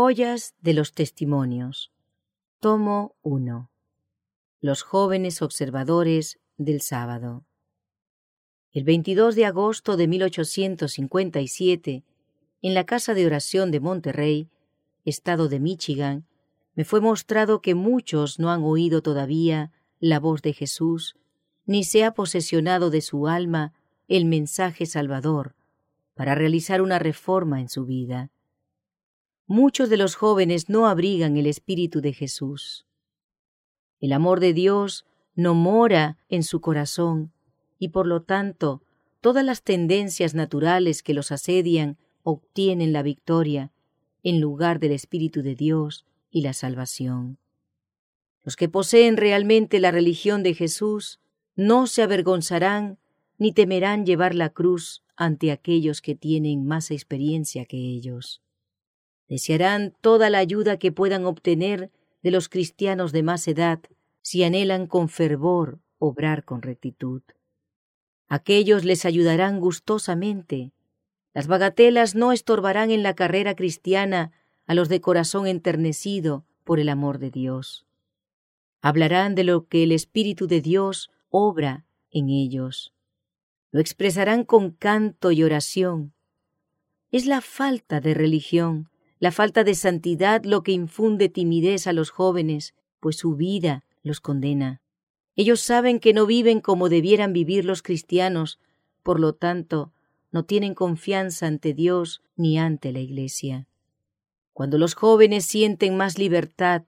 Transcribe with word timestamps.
Joyas 0.00 0.54
de 0.60 0.74
los 0.74 0.94
Testimonios. 0.94 1.90
Tomo 2.60 3.16
1. 3.22 3.68
Los 4.60 4.82
jóvenes 4.82 5.42
observadores 5.42 6.38
del 6.56 6.82
sábado. 6.82 7.44
El 8.70 8.84
22 8.84 9.34
de 9.34 9.44
agosto 9.44 9.96
de 9.96 10.06
1857, 10.06 12.04
en 12.62 12.74
la 12.74 12.86
Casa 12.86 13.12
de 13.12 13.26
Oración 13.26 13.72
de 13.72 13.80
Monterrey, 13.80 14.48
estado 15.04 15.48
de 15.48 15.58
Michigan, 15.58 16.28
me 16.76 16.84
fue 16.84 17.00
mostrado 17.00 17.60
que 17.60 17.74
muchos 17.74 18.38
no 18.38 18.52
han 18.52 18.62
oído 18.62 19.02
todavía 19.02 19.72
la 19.98 20.20
voz 20.20 20.42
de 20.42 20.52
Jesús, 20.52 21.16
ni 21.66 21.82
se 21.82 22.04
ha 22.04 22.14
posesionado 22.14 22.90
de 22.90 23.00
su 23.00 23.26
alma 23.26 23.74
el 24.06 24.26
mensaje 24.26 24.86
salvador 24.86 25.56
para 26.14 26.36
realizar 26.36 26.82
una 26.82 27.00
reforma 27.00 27.60
en 27.60 27.68
su 27.68 27.84
vida. 27.84 28.30
Muchos 29.50 29.88
de 29.88 29.96
los 29.96 30.14
jóvenes 30.14 30.68
no 30.68 30.86
abrigan 30.86 31.38
el 31.38 31.46
Espíritu 31.46 32.02
de 32.02 32.12
Jesús. 32.12 32.84
El 33.98 34.12
amor 34.12 34.40
de 34.40 34.52
Dios 34.52 35.06
no 35.34 35.54
mora 35.54 36.18
en 36.28 36.42
su 36.42 36.60
corazón 36.60 37.32
y 37.78 37.88
por 37.88 38.06
lo 38.06 38.20
tanto 38.20 38.82
todas 39.22 39.42
las 39.42 39.62
tendencias 39.62 40.34
naturales 40.34 41.02
que 41.02 41.14
los 41.14 41.32
asedian 41.32 41.96
obtienen 42.24 42.92
la 42.92 43.02
victoria 43.02 43.72
en 44.22 44.38
lugar 44.38 44.80
del 44.80 44.92
Espíritu 44.92 45.40
de 45.40 45.54
Dios 45.54 46.04
y 46.30 46.42
la 46.42 46.52
salvación. 46.52 47.38
Los 48.44 48.54
que 48.54 48.68
poseen 48.68 49.16
realmente 49.16 49.80
la 49.80 49.90
religión 49.90 50.42
de 50.42 50.52
Jesús 50.52 51.20
no 51.56 51.86
se 51.86 52.02
avergonzarán 52.02 52.98
ni 53.38 53.52
temerán 53.52 54.04
llevar 54.04 54.34
la 54.34 54.50
cruz 54.50 55.04
ante 55.16 55.52
aquellos 55.52 56.02
que 56.02 56.14
tienen 56.14 56.66
más 56.66 56.90
experiencia 56.90 57.64
que 57.64 57.78
ellos. 57.78 58.42
Desearán 59.28 59.94
toda 60.00 60.30
la 60.30 60.38
ayuda 60.38 60.78
que 60.78 60.92
puedan 60.92 61.26
obtener 61.26 61.90
de 62.22 62.30
los 62.30 62.48
cristianos 62.48 63.12
de 63.12 63.22
más 63.22 63.46
edad 63.46 63.80
si 64.22 64.42
anhelan 64.42 64.86
con 64.86 65.08
fervor 65.08 65.78
obrar 65.98 66.44
con 66.44 66.62
rectitud. 66.62 67.22
Aquellos 68.28 68.84
les 68.84 69.04
ayudarán 69.04 69.60
gustosamente. 69.60 70.72
Las 71.34 71.46
bagatelas 71.46 72.14
no 72.14 72.32
estorbarán 72.32 72.90
en 72.90 73.02
la 73.02 73.14
carrera 73.14 73.54
cristiana 73.54 74.32
a 74.66 74.74
los 74.74 74.88
de 74.88 75.00
corazón 75.00 75.46
enternecido 75.46 76.44
por 76.64 76.78
el 76.78 76.88
amor 76.88 77.18
de 77.18 77.30
Dios. 77.30 77.86
Hablarán 78.82 79.34
de 79.34 79.44
lo 79.44 79.66
que 79.66 79.82
el 79.82 79.92
Espíritu 79.92 80.46
de 80.46 80.60
Dios 80.60 81.10
obra 81.30 81.84
en 82.10 82.28
ellos. 82.28 82.92
Lo 83.70 83.80
expresarán 83.80 84.44
con 84.44 84.70
canto 84.70 85.32
y 85.32 85.42
oración. 85.42 86.12
Es 87.10 87.26
la 87.26 87.40
falta 87.40 88.00
de 88.00 88.14
religión, 88.14 88.90
la 89.20 89.32
falta 89.32 89.64
de 89.64 89.74
santidad 89.74 90.44
lo 90.44 90.62
que 90.62 90.72
infunde 90.72 91.28
timidez 91.28 91.86
a 91.86 91.92
los 91.92 92.10
jóvenes, 92.10 92.74
pues 93.00 93.16
su 93.16 93.34
vida 93.34 93.84
los 94.02 94.20
condena. 94.20 94.80
Ellos 95.36 95.60
saben 95.60 96.00
que 96.00 96.12
no 96.12 96.26
viven 96.26 96.60
como 96.60 96.88
debieran 96.88 97.32
vivir 97.32 97.64
los 97.64 97.82
cristianos, 97.82 98.58
por 99.02 99.20
lo 99.20 99.34
tanto, 99.34 99.92
no 100.30 100.44
tienen 100.44 100.74
confianza 100.74 101.46
ante 101.46 101.74
Dios 101.74 102.22
ni 102.36 102.58
ante 102.58 102.92
la 102.92 103.00
Iglesia. 103.00 103.66
Cuando 104.52 104.78
los 104.78 104.94
jóvenes 104.94 105.46
sienten 105.46 105.96
más 105.96 106.18
libertad 106.18 106.82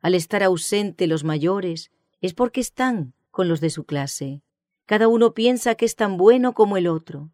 al 0.00 0.14
estar 0.14 0.42
ausente 0.42 1.06
los 1.06 1.24
mayores, 1.24 1.90
es 2.20 2.34
porque 2.34 2.60
están 2.60 3.12
con 3.30 3.48
los 3.48 3.60
de 3.60 3.70
su 3.70 3.84
clase. 3.84 4.42
Cada 4.86 5.06
uno 5.06 5.34
piensa 5.34 5.74
que 5.74 5.84
es 5.84 5.94
tan 5.94 6.16
bueno 6.16 6.54
como 6.54 6.76
el 6.76 6.88
otro. 6.88 7.30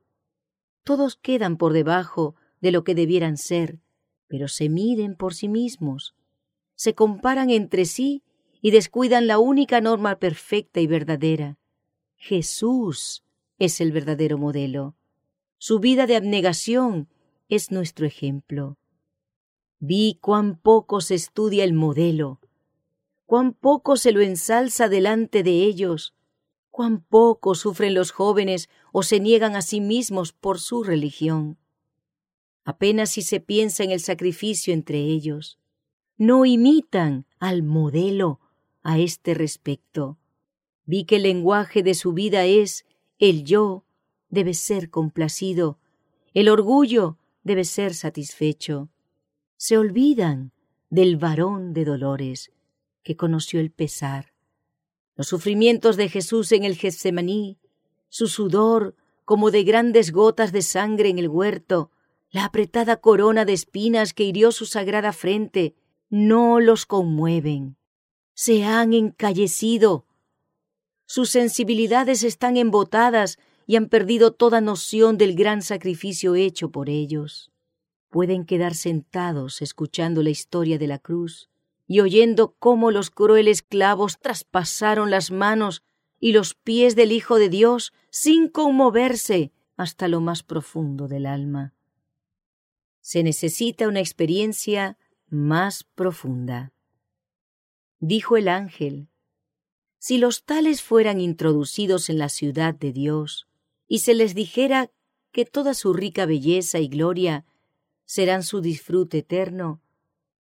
Todos 0.83 1.17
quedan 1.17 1.57
por 1.57 1.73
debajo 1.73 2.35
de 2.61 2.73
lo 2.73 2.85
que 2.85 2.95
debieran 2.95 3.37
ser, 3.37 3.79
pero 4.29 4.49
se 4.49 4.69
miden 4.69 5.15
por 5.15 5.35
sí 5.35 5.49
mismos, 5.49 6.15
se 6.75 6.95
comparan 6.95 7.51
entre 7.51 7.85
sí 7.85 8.23
y 8.61 8.71
descuidan 8.71 9.27
la 9.27 9.39
única 9.39 9.81
norma 9.81 10.19
perfecta 10.19 10.81
y 10.81 10.87
verdadera. 10.87 11.59
Jesús 12.17 13.25
es 13.59 13.81
el 13.81 13.93
verdadero 13.93 14.39
modelo. 14.39 14.95
Su 15.59 15.79
vida 15.79 16.07
de 16.07 16.17
abnegación 16.17 17.09
es 17.49 17.71
nuestro 17.71 18.07
ejemplo. 18.07 18.77
Vi 19.79 20.19
cuán 20.21 20.59
poco 20.59 21.01
se 21.01 21.15
estudia 21.15 21.65
el 21.65 21.73
modelo, 21.73 22.41
cuán 23.27 23.53
poco 23.53 23.97
se 23.97 24.13
lo 24.13 24.21
ensalza 24.21 24.89
delante 24.89 25.43
de 25.43 25.63
ellos, 25.63 26.15
cuán 26.71 27.03
poco 27.03 27.55
sufren 27.55 27.95
los 27.95 28.11
jóvenes 28.11 28.69
o 28.93 29.03
se 29.03 29.21
niegan 29.21 29.55
a 29.57 29.63
sí 29.63 29.81
mismos 29.81 30.33
por 30.33 30.61
su 30.61 30.83
religión 30.83 31.59
apenas 32.67 33.13
si 33.13 33.23
se 33.23 33.39
piensa 33.41 33.85
en 33.85 33.93
el 33.93 34.01
sacrificio 34.01 34.75
entre 34.75 34.99
ellos. 34.99 35.59
No 36.19 36.45
imitan 36.45 37.25
al 37.39 37.63
modelo 37.63 38.41
a 38.83 38.99
este 38.99 39.35
respecto. 39.35 40.19
Vi 40.85 41.05
que 41.05 41.17
el 41.17 41.23
lenguaje 41.23 41.85
de 41.85 41.95
su 41.95 42.13
vida 42.13 42.45
es 42.45 42.85
el 43.19 43.45
yo 43.45 43.85
debe 44.29 44.53
ser 44.53 44.91
complacido, 44.91 45.79
el 46.35 46.49
orgullo 46.49 47.19
debe 47.45 47.65
ser 47.65 47.95
satisfecho. 47.95 48.91
Se 49.57 49.79
olvidan 49.79 50.53
del 50.91 51.17
varón 51.17 51.73
de 51.73 51.85
dolores 51.85 52.53
que 53.05 53.17
conoció 53.17 53.61
el 53.61 53.71
pesar. 53.71 54.33
Los 55.15 55.29
sufrimientos 55.29 55.97
de 55.97 56.09
Jesús 56.09 56.51
en 56.51 56.65
el 56.65 56.75
Getsemaní, 56.77 57.59
su 58.09 58.27
sudor 58.27 58.97
como 59.25 59.53
de 59.53 59.63
grandes 59.63 60.11
gotas 60.11 60.51
de 60.51 60.63
sangre 60.63 61.09
en 61.09 61.19
el 61.19 61.29
huerto, 61.29 61.93
la 62.31 62.45
apretada 62.45 62.97
corona 62.97 63.45
de 63.45 63.53
espinas 63.53 64.13
que 64.13 64.25
hirió 64.25 64.53
su 64.53 64.67
sagrada 64.67 65.13
frente, 65.13 65.75
no 66.11 66.61
los 66.61 66.87
conmueven. 66.87 67.77
Se 68.35 68.65
han 68.65 68.93
encallecido. 68.93 70.07
Sus 71.07 71.31
sensibilidades 71.31 72.23
están 72.25 72.57
embotadas 72.57 73.39
y 73.67 73.77
han 73.77 73.89
perdido 73.89 74.33
toda 74.33 74.61
noción 74.61 75.19
del 75.19 75.35
gran 75.35 75.63
sacrificio 75.63 76.35
hecho 76.35 76.71
por 76.71 76.89
ellos. 76.89 77.51
Pueden 78.11 78.45
quedar 78.45 78.75
sentados 78.75 79.63
escuchando 79.63 80.23
la 80.23 80.31
historia 80.31 80.79
de 80.79 80.87
la 80.87 80.99
cruz 80.99 81.49
y 81.87 82.01
oyendo 82.01 82.55
cómo 82.59 82.91
los 82.91 83.11
crueles 83.11 83.63
clavos 83.63 84.19
traspasaron 84.19 85.11
las 85.11 85.31
manos 85.31 85.83
y 86.19 86.33
los 86.33 86.55
pies 86.55 86.97
del 86.97 87.13
Hijo 87.13 87.39
de 87.39 87.49
Dios 87.49 87.93
sin 88.11 88.49
conmoverse 88.49 89.53
hasta 89.77 90.09
lo 90.09 90.21
más 90.21 90.43
profundo 90.43 91.09
del 91.09 91.27
alma 91.27 91.76
se 93.07 93.23
necesita 93.23 93.87
una 93.87 94.01
experiencia 94.01 94.99
más 95.29 95.85
profunda. 95.85 96.73
Dijo 98.01 98.37
el 98.37 98.49
ángel, 98.49 99.07
si 99.97 100.19
los 100.19 100.43
tales 100.43 100.83
fueran 100.83 101.21
introducidos 101.21 102.11
en 102.11 102.19
la 102.19 102.29
ciudad 102.29 102.75
de 102.75 102.93
Dios, 102.93 103.47
y 103.87 104.01
se 104.01 104.13
les 104.15 104.35
dijera 104.35 104.91
que 105.31 105.45
toda 105.45 105.75
su 105.75 105.93
rica 105.93 106.27
belleza 106.27 106.81
y 106.81 106.89
gloria 106.89 107.45
serán 108.07 108.43
su 108.43 108.61
disfrute 108.61 109.19
eterno, 109.19 109.81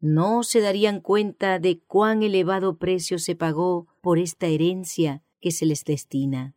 no 0.00 0.42
se 0.42 0.60
darían 0.60 1.00
cuenta 1.00 1.60
de 1.60 1.78
cuán 1.78 2.24
elevado 2.24 2.78
precio 2.78 3.20
se 3.20 3.36
pagó 3.36 3.86
por 4.00 4.18
esta 4.18 4.48
herencia 4.48 5.22
que 5.40 5.52
se 5.52 5.66
les 5.66 5.84
destina. 5.84 6.56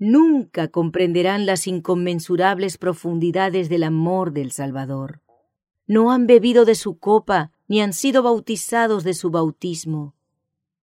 Nunca 0.00 0.66
comprenderán 0.66 1.46
las 1.46 1.68
inconmensurables 1.68 2.76
profundidades 2.76 3.68
del 3.68 3.84
amor 3.84 4.32
del 4.32 4.50
Salvador 4.50 5.22
no 5.86 6.10
han 6.12 6.26
bebido 6.26 6.64
de 6.64 6.74
su 6.74 6.98
copa, 6.98 7.52
ni 7.68 7.80
han 7.80 7.92
sido 7.92 8.22
bautizados 8.22 9.04
de 9.04 9.14
su 9.14 9.30
bautismo. 9.30 10.14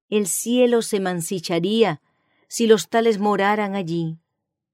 El 0.10 0.28
cielo 0.28 0.82
se 0.82 1.00
mancillaría 1.00 2.02
si 2.48 2.68
los 2.68 2.90
tales 2.90 3.20
moraran 3.20 3.76
allí. 3.76 4.18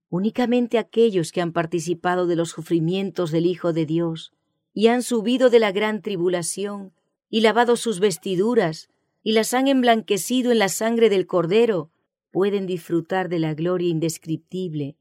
Únicamente 0.10 0.78
aquellos 0.78 1.32
que 1.32 1.42
han 1.42 1.52
participado 1.52 2.28
de 2.28 2.36
los 2.36 2.50
sufrimientos 2.50 3.32
del 3.32 3.46
Hijo 3.46 3.74
de 3.74 3.86
Dios 3.86 4.34
y 4.74 4.88
han 4.88 5.04
subido 5.04 5.50
de 5.50 5.60
la 5.60 5.72
gran 5.72 6.02
tribulación 6.02 6.94
y 7.30 7.42
lavado 7.42 7.76
sus 7.76 8.00
vestiduras 8.00 8.90
y 9.22 9.34
las 9.34 9.54
han 9.54 9.68
emblanquecido 9.68 10.52
en 10.52 10.60
la 10.60 10.70
sangre 10.70 11.10
del 11.10 11.28
Cordero, 11.28 11.92
pueden 12.32 12.66
disfrutar 12.66 13.30
de 13.30 13.40
la 13.40 13.54
gloria 13.54 13.90
indescriptible 13.90 14.96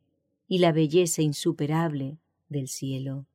y 0.49 0.58
la 0.58 0.72
belleza 0.72 1.22
insuperable 1.22 2.19
del 2.49 2.69
cielo. 2.69 3.26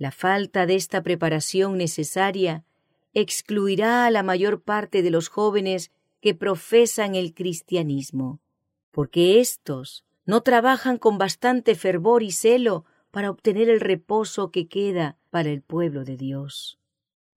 La 0.00 0.12
falta 0.12 0.64
de 0.64 0.76
esta 0.76 1.02
preparación 1.02 1.76
necesaria 1.76 2.64
excluirá 3.12 4.06
a 4.06 4.10
la 4.10 4.22
mayor 4.22 4.62
parte 4.62 5.02
de 5.02 5.10
los 5.10 5.28
jóvenes 5.28 5.90
que 6.22 6.34
profesan 6.34 7.14
el 7.14 7.34
cristianismo, 7.34 8.40
porque 8.92 9.40
éstos 9.40 10.06
no 10.24 10.40
trabajan 10.40 10.96
con 10.96 11.18
bastante 11.18 11.74
fervor 11.74 12.22
y 12.22 12.30
celo 12.30 12.86
para 13.10 13.30
obtener 13.30 13.68
el 13.68 13.78
reposo 13.78 14.50
que 14.50 14.68
queda 14.68 15.18
para 15.28 15.50
el 15.50 15.60
pueblo 15.60 16.02
de 16.06 16.16
Dios. 16.16 16.78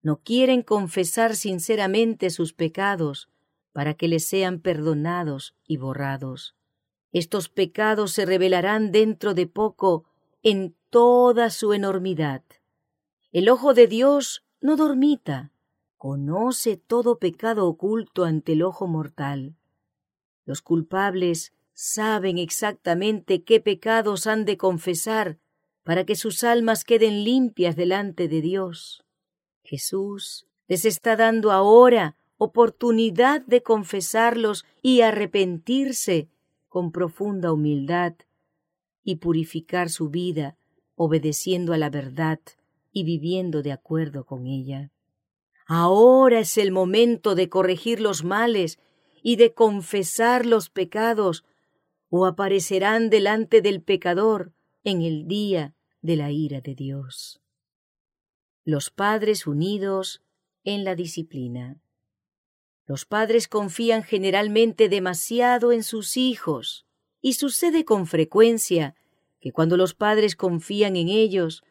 No 0.01 0.21
quieren 0.23 0.61
confesar 0.61 1.35
sinceramente 1.35 2.29
sus 2.29 2.53
pecados 2.53 3.27
para 3.73 3.93
que 3.95 4.07
les 4.07 4.25
sean 4.25 4.61
perdonados 4.61 5.53
y 5.67 5.75
borrados. 5.75 6.55
Estos 7.11 7.49
pecados 7.49 8.13
se 8.13 8.25
revelarán 8.25 8.93
dentro 8.93 9.33
de 9.33 9.47
poco 9.47 10.05
en 10.43 10.77
toda 10.93 11.49
su 11.49 11.73
enormidad. 11.73 12.43
El 13.31 13.49
ojo 13.49 13.73
de 13.73 13.87
Dios 13.87 14.45
no 14.61 14.75
dormita, 14.75 15.51
conoce 15.97 16.77
todo 16.77 17.17
pecado 17.17 17.65
oculto 17.65 18.25
ante 18.25 18.51
el 18.51 18.61
ojo 18.61 18.85
mortal. 18.85 19.55
Los 20.45 20.61
culpables 20.61 21.51
saben 21.73 22.37
exactamente 22.37 23.41
qué 23.41 23.59
pecados 23.59 24.27
han 24.27 24.45
de 24.45 24.55
confesar 24.55 25.39
para 25.81 26.05
que 26.05 26.15
sus 26.15 26.43
almas 26.43 26.83
queden 26.85 27.23
limpias 27.23 27.75
delante 27.75 28.27
de 28.27 28.41
Dios. 28.41 29.03
Jesús 29.63 30.45
les 30.67 30.85
está 30.85 31.15
dando 31.15 31.51
ahora 31.51 32.17
oportunidad 32.37 33.41
de 33.41 33.63
confesarlos 33.63 34.63
y 34.83 35.01
arrepentirse 35.01 36.29
con 36.69 36.91
profunda 36.91 37.51
humildad 37.51 38.13
y 39.03 39.15
purificar 39.15 39.89
su 39.89 40.09
vida 40.09 40.55
obedeciendo 40.95 41.73
a 41.73 41.77
la 41.77 41.89
verdad 41.89 42.39
y 42.91 43.03
viviendo 43.03 43.61
de 43.61 43.71
acuerdo 43.71 44.25
con 44.25 44.45
ella. 44.45 44.91
Ahora 45.65 46.39
es 46.39 46.57
el 46.57 46.71
momento 46.71 47.35
de 47.35 47.49
corregir 47.49 47.99
los 47.99 48.23
males 48.23 48.79
y 49.21 49.37
de 49.37 49.53
confesar 49.53 50.45
los 50.45 50.69
pecados, 50.69 51.45
o 52.09 52.25
aparecerán 52.25 53.09
delante 53.09 53.61
del 53.61 53.81
pecador 53.81 54.53
en 54.83 55.01
el 55.01 55.27
día 55.27 55.73
de 56.01 56.17
la 56.17 56.31
ira 56.31 56.61
de 56.61 56.75
Dios. 56.75 57.41
Los 58.65 58.91
padres 58.91 59.47
unidos 59.47 60.21
en 60.63 60.83
la 60.83 60.95
disciplina. 60.95 61.81
Los 62.85 63.05
padres 63.05 63.47
confían 63.47 64.03
generalmente 64.03 64.89
demasiado 64.89 65.71
en 65.71 65.83
sus 65.83 66.17
hijos, 66.17 66.85
y 67.21 67.33
sucede 67.33 67.85
con 67.85 68.05
frecuencia 68.05 68.95
que 69.43 69.51
cuando 69.51 69.75
los 69.75 69.93
padres 69.93 70.37
confían 70.37 70.95
en 70.95 71.09
ellos, 71.09 71.65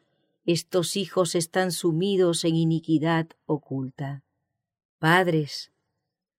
estos 0.45 0.95
hijos 0.95 1.35
están 1.35 1.73
sumidos 1.73 2.45
en 2.45 2.55
iniquidad 2.55 3.29
oculta. 3.47 4.23
Padres, 4.99 5.73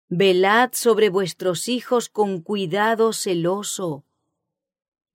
velad 0.09 0.73
sobre 0.73 1.09
vuestros 1.09 1.69
hijos 1.69 2.07
con 2.07 2.39
cuidado 2.41 3.13
celoso. 3.13 4.05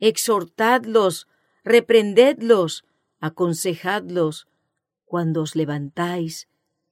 Exhortadlos, 0.01 1.29
reprendedlos, 1.63 2.85
aconsejadlos, 3.21 4.49
cuando 5.05 5.43
os 5.43 5.55
levantáis 5.55 6.49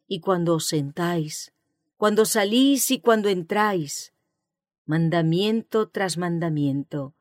y 0.07 0.21
cuando 0.21 0.55
os 0.55 0.69
sentáis, 0.69 1.53
cuando 1.97 2.27
salís 2.27 2.93
y 2.93 3.01
cuando 3.01 3.29
entráis, 3.29 4.15
mandamiento 4.85 5.89
tras 5.89 6.17
mandamiento, 6.17 7.16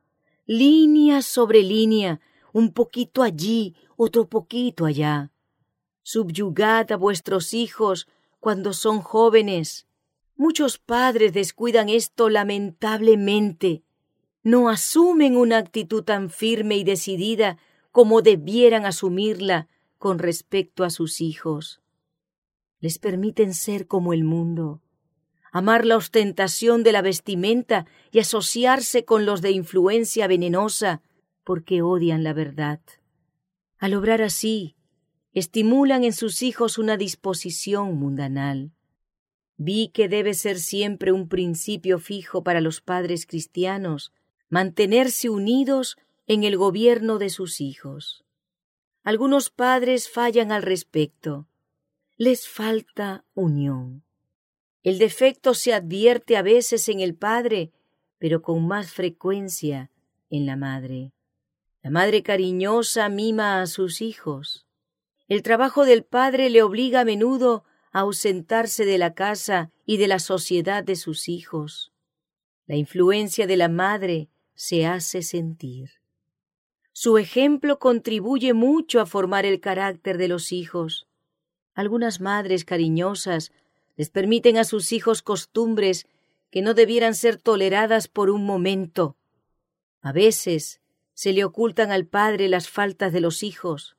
línea 0.45 1.21
sobre 1.21 1.63
línea, 1.63 2.21
un 2.53 2.71
poquito 2.71 3.24
allí, 3.24 3.75
otro 3.97 4.30
poquito 4.30 4.86
allá. 4.86 5.31
Subyugad 6.03 6.92
a 6.92 6.97
vuestros 6.97 7.53
hijos 7.53 8.07
cuando 8.39 8.74
son 8.74 9.01
jóvenes. 9.01 9.88
Muchos 10.36 10.77
padres 10.77 11.33
descuidan 11.33 11.89
esto 11.89 12.30
lamentablemente. 12.30 13.83
No 14.44 14.69
asumen 14.69 15.36
una 15.36 15.57
actitud 15.57 16.03
tan 16.03 16.30
firme 16.30 16.77
y 16.77 16.83
decidida 16.83 17.57
como 17.92 18.21
debieran 18.21 18.86
asumirla 18.86 19.68
con 19.97 20.19
respecto 20.19 20.83
a 20.83 20.92
sus 20.92 21.21
hijos. 21.21 21.81
Les 22.80 23.00
permiten 23.00 23.56
ser 23.56 23.88
como 23.88 24.13
el 24.13 24.24
mundo, 24.24 24.81
amar 25.56 25.86
la 25.86 25.96
ostentación 25.96 26.84
de 26.84 26.92
la 26.92 27.02
vestimenta 27.02 27.86
y 28.12 28.19
asociarse 28.19 29.06
con 29.06 29.25
los 29.25 29.42
de 29.42 29.52
influencia 29.52 30.28
venenosa, 30.28 31.02
porque 31.46 31.81
odian 31.81 32.25
la 32.25 32.34
verdad. 32.34 32.81
Al 33.78 33.94
obrar 33.94 34.22
así, 34.22 34.75
estimulan 35.31 36.04
en 36.04 36.12
sus 36.12 36.42
hijos 36.42 36.78
una 36.78 36.98
disposición 36.98 37.96
mundanal. 37.96 38.74
Vi 39.56 39.88
que 39.94 40.10
debe 40.10 40.34
ser 40.34 40.60
siempre 40.60 41.13
un 41.13 41.30
principio 41.30 42.00
fijo 42.00 42.44
para 42.44 42.60
los 42.60 42.81
padres 42.81 43.25
cristianos 43.25 44.12
mantenerse 44.50 45.30
unidos 45.30 45.96
en 46.28 46.44
el 46.44 46.57
gobierno 46.57 47.18
de 47.18 47.30
sus 47.30 47.62
hijos. 47.62 48.25
Algunos 49.04 49.52
padres 49.52 50.10
fallan 50.10 50.52
al 50.52 50.63
respecto. 50.63 51.48
Les 52.18 52.46
falta 52.46 53.24
unión. 53.36 54.04
El 54.86 55.00
defecto 55.00 55.56
se 55.56 55.74
advierte 55.74 56.38
a 56.38 56.44
veces 56.44 56.90
en 56.90 57.00
el 57.00 57.16
padre, 57.16 57.72
pero 58.20 58.44
con 58.44 58.68
más 58.68 58.92
frecuencia 58.94 59.90
en 60.30 60.46
la 60.46 60.56
madre. 60.56 61.12
La 61.82 61.90
madre 61.90 62.22
cariñosa 62.22 63.10
mima 63.10 63.62
a 63.62 63.66
sus 63.66 64.00
hijos. 64.00 64.68
El 65.28 65.42
trabajo 65.42 65.86
del 65.86 66.04
padre 66.04 66.52
le 66.52 66.62
obliga 66.62 67.00
a 67.00 67.06
menudo 67.06 67.64
a 67.92 68.02
ausentarse 68.02 68.86
de 68.86 69.00
la 69.00 69.16
casa 69.16 69.72
y 69.88 69.98
de 69.98 70.08
la 70.08 70.20
sociedad 70.20 70.84
de 70.84 70.96
sus 70.96 71.30
hijos. 71.30 71.92
La 72.68 72.76
influencia 72.76 73.48
de 73.48 73.58
la 73.58 73.70
madre 73.70 74.30
se 74.54 74.86
hace 74.86 75.24
sentir. 75.24 75.94
Su 76.92 77.18
ejemplo 77.18 77.80
contribuye 77.80 78.54
mucho 78.54 79.02
a 79.02 79.08
formar 79.08 79.48
el 79.48 79.60
carácter 79.60 80.20
de 80.20 80.28
los 80.28 80.52
hijos. 80.52 81.08
Algunas 81.74 82.22
madres 82.22 82.66
cariñosas 82.66 83.52
les 83.95 84.09
permiten 84.09 84.57
a 84.57 84.63
sus 84.63 84.92
hijos 84.92 85.21
costumbres 85.21 86.06
que 86.51 86.62
no 86.62 86.74
debieran 86.74 87.15
ser 87.15 87.38
toleradas 87.38 88.07
por 88.07 88.30
un 88.30 88.45
momento. 88.45 89.15
A 90.01 90.12
veces 90.12 90.81
se 91.13 91.33
le 91.33 91.44
ocultan 91.44 91.92
al 91.92 92.06
padre 92.06 92.47
las 92.50 92.69
faltas 92.69 93.12
de 93.13 93.21
los 93.21 93.44
hijos. 93.44 93.95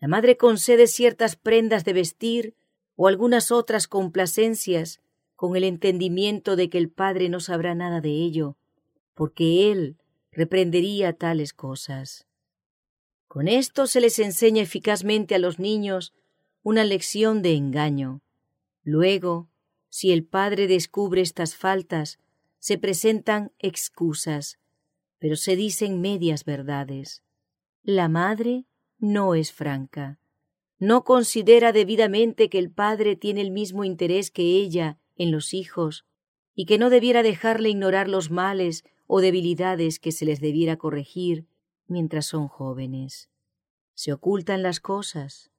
La 0.00 0.08
madre 0.08 0.36
concede 0.36 0.86
ciertas 0.86 1.36
prendas 1.36 1.84
de 1.84 1.92
vestir 1.92 2.54
o 2.96 3.08
algunas 3.08 3.50
otras 3.50 3.86
complacencias 3.86 5.00
con 5.36 5.56
el 5.56 5.64
entendimiento 5.64 6.56
de 6.56 6.68
que 6.68 6.78
el 6.78 6.90
padre 6.90 7.28
no 7.28 7.38
sabrá 7.38 7.74
nada 7.74 8.00
de 8.00 8.10
ello, 8.10 8.56
porque 9.14 9.70
él 9.70 9.96
reprendería 10.32 11.12
tales 11.12 11.52
cosas. 11.52 12.26
Con 13.28 13.46
esto 13.46 13.86
se 13.86 14.00
les 14.00 14.18
enseña 14.18 14.62
eficazmente 14.62 15.34
a 15.34 15.38
los 15.38 15.58
niños 15.58 16.12
una 16.62 16.84
lección 16.84 17.40
de 17.42 17.54
engaño. 17.54 18.20
Luego, 18.90 19.50
si 19.90 20.12
el 20.12 20.24
padre 20.24 20.66
descubre 20.66 21.20
estas 21.20 21.54
faltas, 21.56 22.18
se 22.58 22.78
presentan 22.78 23.52
excusas, 23.58 24.58
pero 25.18 25.36
se 25.36 25.56
dicen 25.56 26.00
medias 26.00 26.46
verdades. 26.46 27.22
La 27.82 28.08
madre 28.08 28.64
no 28.98 29.34
es 29.34 29.52
franca. 29.52 30.18
No 30.78 31.04
considera 31.04 31.72
debidamente 31.72 32.48
que 32.48 32.58
el 32.58 32.70
padre 32.70 33.14
tiene 33.14 33.42
el 33.42 33.50
mismo 33.50 33.84
interés 33.84 34.30
que 34.30 34.56
ella 34.56 34.98
en 35.16 35.32
los 35.32 35.52
hijos 35.52 36.06
y 36.54 36.64
que 36.64 36.78
no 36.78 36.88
debiera 36.88 37.22
dejarle 37.22 37.68
ignorar 37.68 38.08
los 38.08 38.30
males 38.30 38.84
o 39.06 39.20
debilidades 39.20 39.98
que 39.98 40.12
se 40.12 40.24
les 40.24 40.40
debiera 40.40 40.78
corregir 40.78 41.46
mientras 41.88 42.24
son 42.24 42.48
jóvenes. 42.48 43.28
Se 43.92 44.14
ocultan 44.14 44.62
las 44.62 44.80
cosas, 44.80 45.50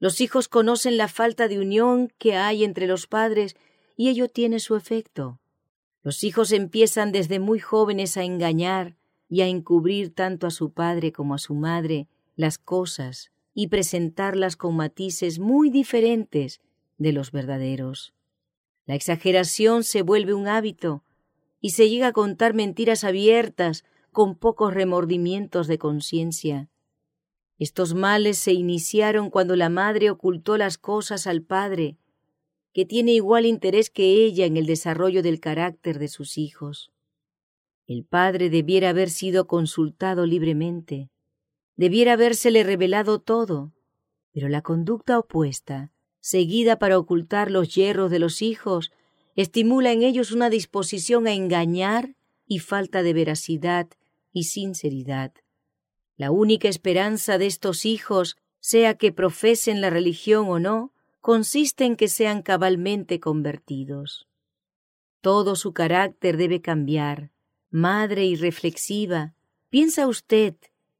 los 0.00 0.20
hijos 0.20 0.48
conocen 0.48 0.96
la 0.96 1.08
falta 1.08 1.48
de 1.48 1.58
unión 1.58 2.12
que 2.18 2.36
hay 2.36 2.64
entre 2.64 2.86
los 2.86 3.06
padres 3.06 3.56
y 3.96 4.08
ello 4.08 4.28
tiene 4.28 4.60
su 4.60 4.76
efecto. 4.76 5.40
Los 6.02 6.22
hijos 6.22 6.52
empiezan 6.52 7.10
desde 7.12 7.40
muy 7.40 7.58
jóvenes 7.58 8.16
a 8.16 8.22
engañar 8.22 8.96
y 9.28 9.40
a 9.40 9.46
encubrir 9.46 10.14
tanto 10.14 10.46
a 10.46 10.50
su 10.50 10.72
padre 10.72 11.12
como 11.12 11.34
a 11.34 11.38
su 11.38 11.54
madre 11.54 12.06
las 12.36 12.58
cosas 12.58 13.32
y 13.54 13.66
presentarlas 13.66 14.56
con 14.56 14.76
matices 14.76 15.40
muy 15.40 15.70
diferentes 15.70 16.60
de 16.96 17.12
los 17.12 17.32
verdaderos. 17.32 18.14
La 18.86 18.94
exageración 18.94 19.82
se 19.82 20.02
vuelve 20.02 20.32
un 20.32 20.46
hábito 20.46 21.02
y 21.60 21.70
se 21.70 21.90
llega 21.90 22.08
a 22.08 22.12
contar 22.12 22.54
mentiras 22.54 23.02
abiertas 23.02 23.84
con 24.12 24.36
pocos 24.36 24.72
remordimientos 24.72 25.66
de 25.66 25.78
conciencia. 25.78 26.68
Estos 27.58 27.94
males 27.94 28.38
se 28.38 28.52
iniciaron 28.52 29.30
cuando 29.30 29.56
la 29.56 29.68
madre 29.68 30.10
ocultó 30.10 30.56
las 30.56 30.78
cosas 30.78 31.26
al 31.26 31.42
padre, 31.42 31.96
que 32.72 32.84
tiene 32.84 33.12
igual 33.12 33.46
interés 33.46 33.90
que 33.90 34.24
ella 34.24 34.46
en 34.46 34.56
el 34.56 34.66
desarrollo 34.66 35.22
del 35.22 35.40
carácter 35.40 35.98
de 35.98 36.06
sus 36.06 36.38
hijos. 36.38 36.92
El 37.86 38.04
padre 38.04 38.50
debiera 38.50 38.90
haber 38.90 39.10
sido 39.10 39.48
consultado 39.48 40.24
libremente, 40.26 41.10
debiera 41.74 42.12
habérsele 42.12 42.62
revelado 42.62 43.18
todo, 43.18 43.72
pero 44.32 44.48
la 44.48 44.62
conducta 44.62 45.18
opuesta, 45.18 45.90
seguida 46.20 46.78
para 46.78 46.98
ocultar 46.98 47.50
los 47.50 47.74
hierros 47.74 48.10
de 48.10 48.20
los 48.20 48.42
hijos, 48.42 48.92
estimula 49.34 49.90
en 49.90 50.02
ellos 50.02 50.30
una 50.30 50.50
disposición 50.50 51.26
a 51.26 51.32
engañar 51.32 52.14
y 52.46 52.60
falta 52.60 53.02
de 53.02 53.14
veracidad 53.14 53.88
y 54.32 54.44
sinceridad. 54.44 55.32
La 56.18 56.32
única 56.32 56.68
esperanza 56.68 57.38
de 57.38 57.46
estos 57.46 57.86
hijos, 57.86 58.36
sea 58.58 58.98
que 58.98 59.12
profesen 59.12 59.80
la 59.80 59.88
religión 59.88 60.48
o 60.48 60.58
no, 60.58 60.92
consiste 61.20 61.84
en 61.84 61.94
que 61.94 62.08
sean 62.08 62.42
cabalmente 62.42 63.20
convertidos. 63.20 64.26
Todo 65.20 65.54
su 65.54 65.72
carácter 65.72 66.36
debe 66.36 66.60
cambiar. 66.60 67.30
Madre 67.70 68.24
irreflexiva, 68.24 69.34
piensa 69.70 70.08
usted, 70.08 70.56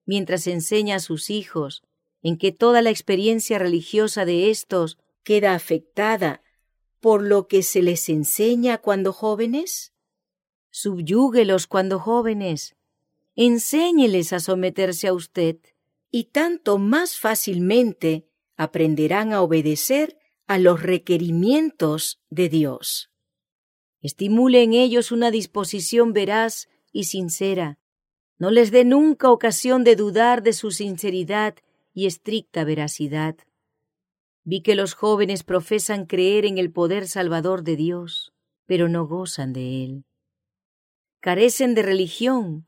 mientras 0.06 0.46
enseña 0.46 0.96
a 0.96 1.00
sus 1.00 1.30
hijos, 1.30 1.82
en 2.22 2.38
que 2.38 2.52
toda 2.52 2.80
la 2.80 2.90
experiencia 2.90 3.58
religiosa 3.58 4.24
de 4.24 4.50
éstos 4.50 4.98
queda 5.24 5.54
afectada 5.54 6.42
por 7.00 7.22
lo 7.22 7.48
que 7.48 7.64
se 7.64 7.82
les 7.82 8.08
enseña 8.08 8.78
cuando 8.78 9.12
jóvenes? 9.12 9.92
Subyúguelos 10.70 11.66
cuando 11.66 11.98
jóvenes. 11.98 12.76
Enséñeles 13.40 14.32
a 14.32 14.40
someterse 14.40 15.06
a 15.06 15.12
usted 15.12 15.58
y 16.10 16.24
tanto 16.24 16.76
más 16.76 17.20
fácilmente 17.20 18.26
aprenderán 18.56 19.32
a 19.32 19.42
obedecer 19.42 20.18
a 20.48 20.58
los 20.58 20.82
requerimientos 20.82 22.20
de 22.30 22.48
Dios. 22.48 23.12
Estimule 24.00 24.64
en 24.64 24.72
ellos 24.72 25.12
una 25.12 25.30
disposición 25.30 26.12
veraz 26.12 26.68
y 26.90 27.04
sincera. 27.04 27.78
No 28.38 28.50
les 28.50 28.72
dé 28.72 28.84
nunca 28.84 29.30
ocasión 29.30 29.84
de 29.84 29.94
dudar 29.94 30.42
de 30.42 30.52
su 30.52 30.72
sinceridad 30.72 31.54
y 31.94 32.06
estricta 32.06 32.64
veracidad. 32.64 33.36
Vi 34.42 34.62
que 34.62 34.74
los 34.74 34.94
jóvenes 34.94 35.44
profesan 35.44 36.06
creer 36.06 36.44
en 36.44 36.58
el 36.58 36.72
poder 36.72 37.06
salvador 37.06 37.62
de 37.62 37.76
Dios, 37.76 38.32
pero 38.66 38.88
no 38.88 39.06
gozan 39.06 39.52
de 39.52 39.84
él. 39.84 40.04
Carecen 41.20 41.76
de 41.76 41.82
religión, 41.82 42.67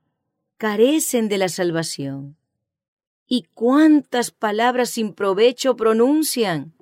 carecen 0.61 1.31
de 1.31 1.39
la 1.39 1.49
salvación. 1.49 2.37
¿Y 3.27 3.45
cuántas 3.55 4.31
palabras 4.31 4.91
sin 4.91 5.15
provecho 5.15 5.75
pronuncian? 5.75 6.75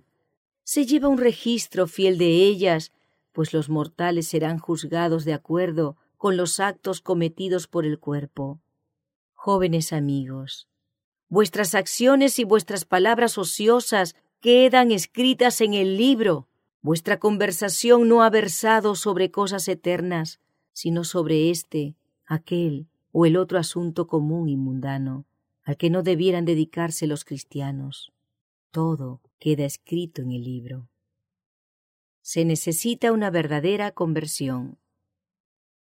Se 0.65 0.85
lleva 0.85 1.07
un 1.07 1.17
registro 1.17 1.87
fiel 1.87 2.19
de 2.19 2.27
ellas, 2.27 2.91
pues 3.31 3.53
los 3.53 3.69
mortales 3.69 4.27
serán 4.27 4.59
juzgados 4.59 5.25
de 5.25 5.33
acuerdo 5.33 5.97
con 6.17 6.37
los 6.37 6.59
actos 6.59 7.01
cometidos 7.01 7.69
por 7.69 7.87
el 7.87 8.01
cuerpo. 8.01 8.59
Jóvenes 9.35 9.93
amigos, 9.93 10.67
vuestras 11.29 11.77
acciones 11.77 12.41
y 12.41 12.45
vuestras 12.45 12.85
palabras 12.85 13.39
ociosas 13.39 14.17
quedan 14.41 14.91
escritas 14.91 15.61
en 15.61 15.75
el 15.75 15.97
libro. 15.97 16.49
Vuestra 16.83 17.21
conversación 17.21 18.09
no 18.09 18.25
ha 18.25 18.31
versado 18.31 18.97
sobre 18.97 19.31
cosas 19.31 19.69
eternas, 19.69 20.41
sino 20.73 21.05
sobre 21.05 21.51
este, 21.51 21.95
aquel 22.27 22.89
o 23.13 23.27
el 23.27 23.37
otro 23.37 23.59
asunto 23.59 24.07
común 24.07 24.49
y 24.49 24.57
mundano 24.57 25.27
al 25.65 25.77
que 25.77 25.91
no 25.91 26.03
debieran 26.03 26.47
dedicarse 26.47 27.07
los 27.07 27.25
cristianos. 27.27 28.13
Todo 28.71 29.21
queda 29.39 29.67
escrito 29.67 30.23
en 30.23 30.31
el 30.31 30.43
libro. 30.43 30.89
Se 32.23 32.47
necesita 32.47 33.13
una 33.13 33.31
verdadera 33.31 33.91
conversión. 33.91 34.79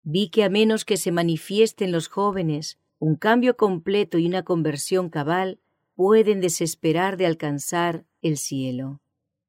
Vi 0.05 0.29
que 0.29 0.45
a 0.45 0.49
menos 0.49 0.85
que 0.85 0.97
se 0.97 1.11
manifieste 1.11 1.85
en 1.85 1.91
los 1.91 2.07
jóvenes 2.07 2.79
un 3.03 3.17
cambio 3.17 3.57
completo 3.57 4.19
y 4.19 4.27
una 4.27 4.45
conversión 4.45 5.11
cabal, 5.11 5.59
pueden 5.97 6.41
desesperar 6.41 7.17
de 7.17 7.27
alcanzar 7.27 8.05
el 8.21 8.37
cielo. 8.37 9.01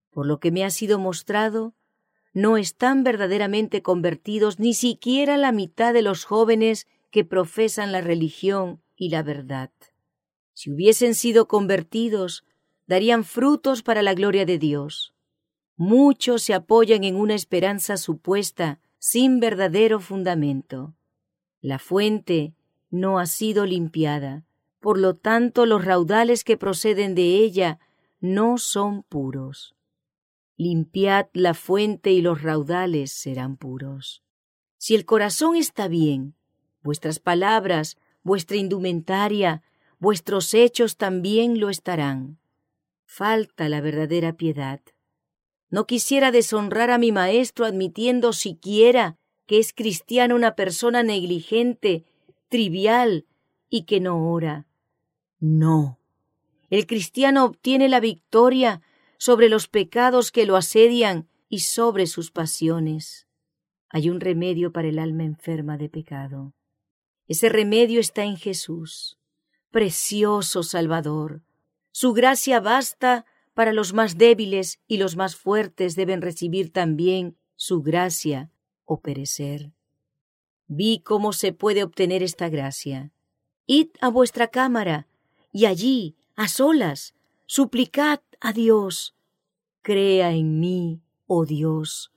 Por 0.09 0.25
lo 0.25 0.39
que 0.39 0.51
me 0.51 0.65
ha 0.65 0.71
sido 0.71 0.97
mostrado, 0.97 1.75
no 2.33 2.57
están 2.57 3.03
verdaderamente 3.03 3.83
convertidos 3.83 4.57
ni 4.57 4.73
siquiera 4.73 5.37
la 5.37 5.51
mitad 5.51 5.93
de 5.93 6.01
los 6.01 6.25
jóvenes 6.25 6.87
que 7.13 7.23
profesan 7.23 7.91
la 7.91 8.01
religión 8.01 8.81
y 8.95 9.09
la 9.09 9.21
verdad. 9.21 9.69
Si 10.53 10.71
hubiesen 10.71 11.13
sido 11.13 11.47
convertidos, 11.47 12.43
darían 12.87 13.23
frutos 13.23 13.83
para 13.83 14.01
la 14.01 14.15
gloria 14.15 14.47
de 14.47 14.57
Dios. 14.57 15.13
Muchos 15.75 16.41
se 16.41 16.55
apoyan 16.55 17.03
en 17.03 17.15
una 17.15 17.35
esperanza 17.35 17.97
supuesta, 17.97 18.79
sin 18.97 19.39
verdadero 19.39 19.99
fundamento. 19.99 20.95
La 21.61 21.77
fuente 21.77 22.55
no 22.89 23.19
ha 23.19 23.27
sido 23.27 23.67
limpiada, 23.67 24.43
por 24.79 24.97
lo 24.97 25.15
tanto 25.15 25.67
los 25.67 25.85
raudales 25.85 26.43
que 26.43 26.57
proceden 26.57 27.13
de 27.13 27.37
ella 27.37 27.79
no 28.21 28.57
son 28.57 29.03
puros. 29.03 29.75
Limpiad 30.57 31.27
la 31.33 31.53
fuente 31.53 32.11
y 32.11 32.23
los 32.23 32.41
raudales 32.41 33.11
serán 33.11 33.55
puros. 33.55 34.23
Si 34.79 34.95
el 34.95 35.05
corazón 35.05 35.55
está 35.55 35.87
bien, 35.87 36.35
vuestras 36.83 37.19
palabras, 37.19 37.97
vuestra 38.23 38.57
indumentaria, 38.57 39.63
vuestros 39.99 40.53
hechos 40.53 40.97
también 40.97 41.59
lo 41.59 41.69
estarán. 41.69 42.37
Falta 43.05 43.69
la 43.69 43.81
verdadera 43.81 44.33
piedad. 44.33 44.81
No 45.69 45.87
quisiera 45.87 46.31
deshonrar 46.31 46.91
a 46.91 46.97
mi 46.97 47.11
maestro 47.11 47.65
admitiendo 47.65 48.33
siquiera 48.33 49.17
que 49.45 49.59
es 49.59 49.73
cristiano 49.73 50.35
una 50.35 50.55
persona 50.55 51.03
negligente, 51.03 52.05
trivial 52.49 53.25
y 53.69 53.83
que 53.83 53.99
no 53.99 54.31
ora. 54.31 54.67
No. 55.39 55.99
El 56.69 56.87
cristiano 56.87 57.45
obtiene 57.45 57.89
la 57.89 57.99
victoria 57.99 58.81
sobre 59.17 59.49
los 59.49 59.67
pecados 59.67 60.31
que 60.31 60.45
lo 60.45 60.55
asedian 60.55 61.27
y 61.49 61.59
sobre 61.59 62.07
sus 62.07 62.31
pasiones. 62.31 63.27
Hay 63.89 64.09
un 64.09 64.19
remedio 64.19 64.71
para 64.71 64.87
el 64.87 64.99
alma 64.99 65.23
enferma 65.23 65.77
de 65.77 65.89
pecado. 65.89 66.53
Ese 67.27 67.49
remedio 67.49 67.99
está 67.99 68.23
en 68.23 68.37
Jesús 68.37 69.17
precioso 69.73 70.61
Salvador. 70.61 71.41
Su 71.91 72.13
gracia 72.13 72.59
basta 72.59 73.25
para 73.55 73.73
los 73.73 73.91
más 73.91 74.19
débiles 74.19 74.79
y 74.87 74.97
los 74.97 75.15
más 75.15 75.35
fuertes 75.35 75.95
deben 75.95 76.21
recibir 76.21 76.71
también 76.71 77.37
su 77.55 77.81
gracia 77.81 78.51
o 78.85 79.01
perecer. 79.01 79.71
Vi 80.67 80.99
cómo 80.99 81.33
se 81.33 81.53
puede 81.53 81.83
obtener 81.83 82.21
esta 82.21 82.49
gracia. 82.49 83.11
Id 83.65 83.89
a 83.99 84.09
vuestra 84.09 84.49
cámara 84.49 85.07
y 85.51 85.65
allí, 85.65 86.15
a 86.35 86.47
solas, 86.47 87.15
suplicad 87.47 88.19
a 88.39 88.53
Dios. 88.53 89.15
Crea 89.81 90.33
en 90.33 90.59
mí, 90.59 91.01
oh 91.25 91.45
Dios, 91.45 92.11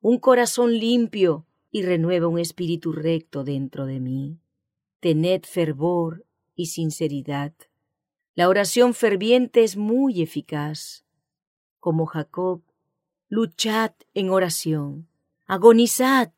un 0.00 0.18
corazón 0.18 0.76
limpio 0.76 1.46
y 1.70 1.82
renueva 1.82 2.28
un 2.28 2.38
espíritu 2.38 2.92
recto 2.92 3.44
dentro 3.44 3.86
de 3.86 4.00
mí. 4.00 4.38
Tened 5.00 5.42
fervor 5.44 6.24
y 6.54 6.66
sinceridad. 6.66 7.52
La 8.34 8.48
oración 8.48 8.94
ferviente 8.94 9.64
es 9.64 9.76
muy 9.76 10.22
eficaz. 10.22 11.04
Como 11.80 12.06
Jacob, 12.06 12.62
luchad 13.28 13.92
en 14.14 14.30
oración, 14.30 15.08
agonizad. 15.46 16.32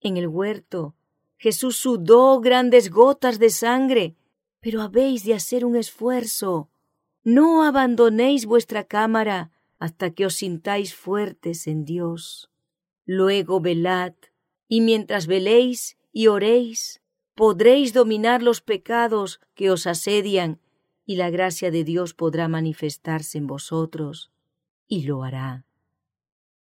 En 0.00 0.16
el 0.16 0.28
huerto, 0.28 0.94
Jesús 1.36 1.76
sudó 1.76 2.40
grandes 2.40 2.90
gotas 2.90 3.38
de 3.38 3.50
sangre, 3.50 4.16
pero 4.60 4.82
habéis 4.82 5.24
de 5.24 5.34
hacer 5.34 5.64
un 5.64 5.76
esfuerzo. 5.76 6.68
No 7.22 7.64
abandonéis 7.64 8.46
vuestra 8.46 8.84
cámara 8.84 9.50
hasta 9.78 10.10
que 10.10 10.26
os 10.26 10.34
sintáis 10.34 10.94
fuertes 10.94 11.66
en 11.66 11.84
Dios. 11.84 12.50
Luego 13.10 13.58
velad, 13.62 14.12
y 14.68 14.82
mientras 14.82 15.26
veléis 15.26 15.96
y 16.12 16.26
oréis, 16.26 17.00
podréis 17.34 17.94
dominar 17.94 18.42
los 18.42 18.60
pecados 18.60 19.40
que 19.54 19.70
os 19.70 19.86
asedian 19.86 20.60
y 21.06 21.16
la 21.16 21.30
gracia 21.30 21.70
de 21.70 21.84
Dios 21.84 22.12
podrá 22.12 22.48
manifestarse 22.48 23.38
en 23.38 23.46
vosotros, 23.46 24.30
y 24.88 25.04
lo 25.04 25.22
hará. 25.22 25.64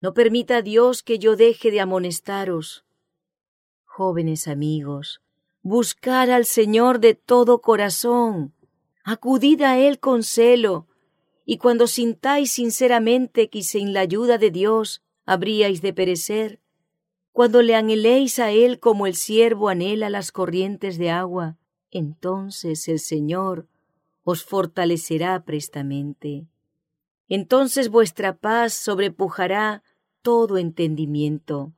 No 0.03 0.13
permita 0.13 0.61
Dios 0.61 1.03
que 1.03 1.19
yo 1.19 1.37
deje 1.37 1.71
de 1.71 1.81
amonestaros. 1.81 2.85
Jóvenes 3.87 4.47
amigos, 4.47 5.23
buscar 5.63 6.31
al 6.31 6.45
Señor 6.45 7.01
de 7.01 7.15
todo 7.15 7.63
corazón, 7.63 8.53
acudid 9.05 9.63
a 9.63 9.79
Él 9.79 10.01
con 10.01 10.23
celo, 10.23 10.87
y 11.47 11.57
cuando 11.57 11.87
sintáis 11.87 12.53
sinceramente 12.53 13.49
que 13.49 13.63
sin 13.63 13.95
la 13.95 14.01
ayuda 14.01 14.37
de 14.37 14.51
Dios 14.51 15.01
habríais 15.27 15.83
de 15.83 15.93
perecer, 15.93 16.61
cuando 17.33 17.61
le 17.61 17.75
anheléis 17.75 18.39
a 18.39 18.51
Él 18.53 18.81
como 18.81 19.07
el 19.07 19.15
siervo 19.15 19.69
anhela 19.69 20.09
las 20.09 20.33
corrientes 20.33 20.97
de 20.97 21.11
agua, 21.11 21.59
entonces 21.91 22.89
el 22.89 22.99
Señor 22.99 23.69
os 24.25 24.43
fortalecerá 24.43 25.45
prestamente. 25.45 26.47
Entonces 27.29 27.91
vuestra 27.91 28.39
paz 28.39 28.73
sobrepujará 28.73 29.83
todo 30.23 30.57
entendimiento. 30.57 31.75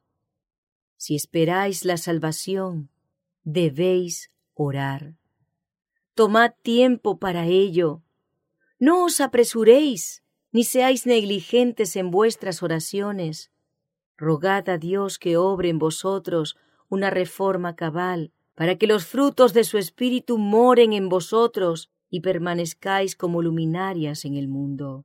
Si 0.97 1.15
esperáis 1.15 1.85
la 1.85 1.97
salvación, 1.97 2.91
debéis 3.45 4.31
orar. 4.55 5.17
Tomad 6.15 6.53
tiempo 6.63 7.19
para 7.19 7.47
ello. 7.47 8.03
No 8.79 9.05
os 9.05 9.21
apresuréis, 9.21 10.23
ni 10.59 10.65
seáis 10.65 11.07
negligentes 11.07 11.95
en 11.95 12.11
vuestras 12.11 12.65
oraciones 12.65 13.53
Rogad 14.17 14.69
a 14.69 14.77
Dios 14.77 15.21
que 15.21 15.37
obre 15.37 15.69
en 15.69 15.79
vosotros 15.79 16.57
una 16.89 17.11
reforma 17.11 17.77
cabal, 17.77 18.33
para 18.57 18.75
que 18.77 18.89
los 18.89 19.07
frutos 19.07 19.55
de 19.55 19.63
su 19.63 19.79
Espíritu 19.79 20.37
moren 20.37 20.95
en 20.95 21.09
vosotros 21.09 21.93
y 22.11 22.23
permanezcáis 22.23 23.15
como 23.15 23.41
luminarias 23.41 24.25
en 24.25 24.35
el 24.35 24.49
mundo. 24.49 25.05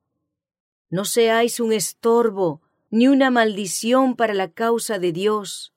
No 0.89 1.05
seáis 1.05 1.59
un 1.59 1.71
estorbo 1.71 2.63
ni 2.89 3.07
una 3.07 3.29
maldición 3.29 4.15
para 4.15 4.33
la 4.33 4.49
causa 4.49 4.97
de 4.97 5.11
Dios. 5.11 5.71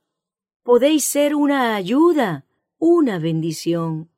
Podéis 0.62 1.04
ser 1.04 1.34
una 1.34 1.76
ayuda, 1.76 2.46
una 2.78 3.18
bendición. 3.18 4.08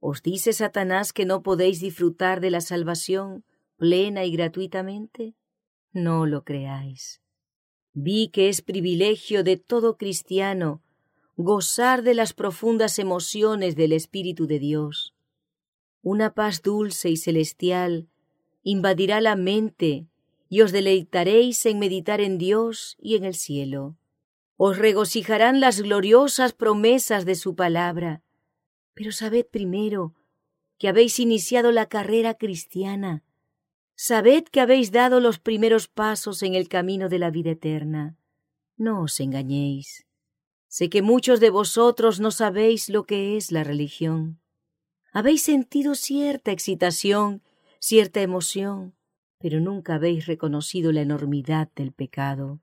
¿Os 0.00 0.22
dice 0.22 0.52
Satanás 0.52 1.12
que 1.12 1.24
no 1.24 1.44
podéis 1.44 1.78
disfrutar 1.78 2.40
de 2.40 2.50
la 2.50 2.60
salvación 2.60 3.44
plena 3.76 4.24
y 4.24 4.32
gratuitamente? 4.32 5.34
No 5.92 6.26
lo 6.26 6.44
creáis. 6.44 7.20
Vi 7.92 8.28
que 8.28 8.48
es 8.48 8.62
privilegio 8.62 9.44
de 9.44 9.56
todo 9.56 9.96
cristiano 9.96 10.82
gozar 11.36 12.02
de 12.02 12.14
las 12.14 12.32
profundas 12.32 12.98
emociones 12.98 13.76
del 13.76 13.92
Espíritu 13.92 14.46
de 14.46 14.58
Dios. 14.58 15.14
Una 16.02 16.32
paz 16.32 16.62
dulce 16.62 17.10
y 17.10 17.16
celestial 17.16 18.08
invadirá 18.62 19.20
la 19.20 19.36
mente 19.36 20.06
y 20.48 20.62
os 20.62 20.72
deleitaréis 20.72 21.66
en 21.66 21.78
meditar 21.78 22.20
en 22.20 22.38
Dios 22.38 22.96
y 23.00 23.16
en 23.16 23.24
el 23.24 23.34
cielo. 23.34 23.96
Os 24.56 24.78
regocijarán 24.78 25.60
las 25.60 25.82
gloriosas 25.82 26.54
promesas 26.54 27.26
de 27.26 27.34
su 27.34 27.54
palabra. 27.54 28.22
Pero 28.94 29.12
sabed 29.12 29.44
primero 29.44 30.14
que 30.78 30.88
habéis 30.88 31.18
iniciado 31.18 31.72
la 31.72 31.86
carrera 31.86 32.34
cristiana. 32.34 33.22
Sabed 33.98 34.44
que 34.44 34.60
habéis 34.60 34.92
dado 34.92 35.20
los 35.20 35.38
primeros 35.38 35.88
pasos 35.88 36.42
en 36.42 36.54
el 36.54 36.68
camino 36.68 37.08
de 37.08 37.18
la 37.18 37.30
vida 37.30 37.52
eterna. 37.52 38.18
No 38.76 39.00
os 39.00 39.20
engañéis. 39.20 40.06
Sé 40.68 40.90
que 40.90 41.00
muchos 41.00 41.40
de 41.40 41.48
vosotros 41.48 42.20
no 42.20 42.30
sabéis 42.30 42.90
lo 42.90 43.04
que 43.04 43.38
es 43.38 43.50
la 43.50 43.64
religión. 43.64 44.38
Habéis 45.12 45.42
sentido 45.42 45.94
cierta 45.94 46.52
excitación, 46.52 47.42
cierta 47.80 48.20
emoción, 48.20 48.94
pero 49.38 49.60
nunca 49.60 49.94
habéis 49.94 50.26
reconocido 50.26 50.92
la 50.92 51.00
enormidad 51.00 51.70
del 51.74 51.92
pecado. 51.92 52.60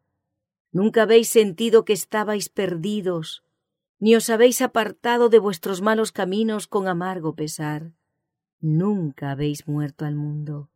Nunca 0.72 1.02
habéis 1.02 1.30
sentido 1.30 1.84
que 1.84 1.94
estabais 1.94 2.50
perdidos, 2.50 3.44
ni 3.98 4.16
os 4.16 4.30
habéis 4.30 4.62
apartado 4.62 5.30
de 5.30 5.40
vuestros 5.40 5.82
malos 5.82 6.12
caminos 6.12 6.68
con 6.68 6.88
amargo 6.88 7.36
pesar. 7.36 7.92
Nunca 8.60 9.32
habéis 9.32 9.68
muerto 9.68 10.06
al 10.06 10.14
mundo. 10.14 10.70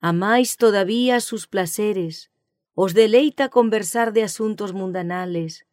Amáis 0.00 0.56
todavía 0.56 1.20
sus 1.20 1.46
placeres, 1.46 2.30
os 2.74 2.94
deleita 2.94 3.50
conversar 3.50 4.12
de 4.12 4.22
asuntos 4.22 4.72
mundanales, 4.72 5.66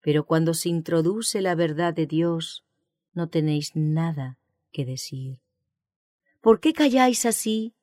pero 0.00 0.24
cuando 0.24 0.54
se 0.54 0.68
introduce 0.68 1.40
la 1.42 1.54
verdad 1.54 1.92
de 1.92 2.06
Dios, 2.06 2.64
no 3.12 3.28
tenéis 3.28 3.72
nada 3.74 4.38
que 4.72 4.84
decir. 4.84 5.38
¿Por 6.40 6.60
qué 6.60 6.72
calláis 6.72 7.26
así? 7.26 7.74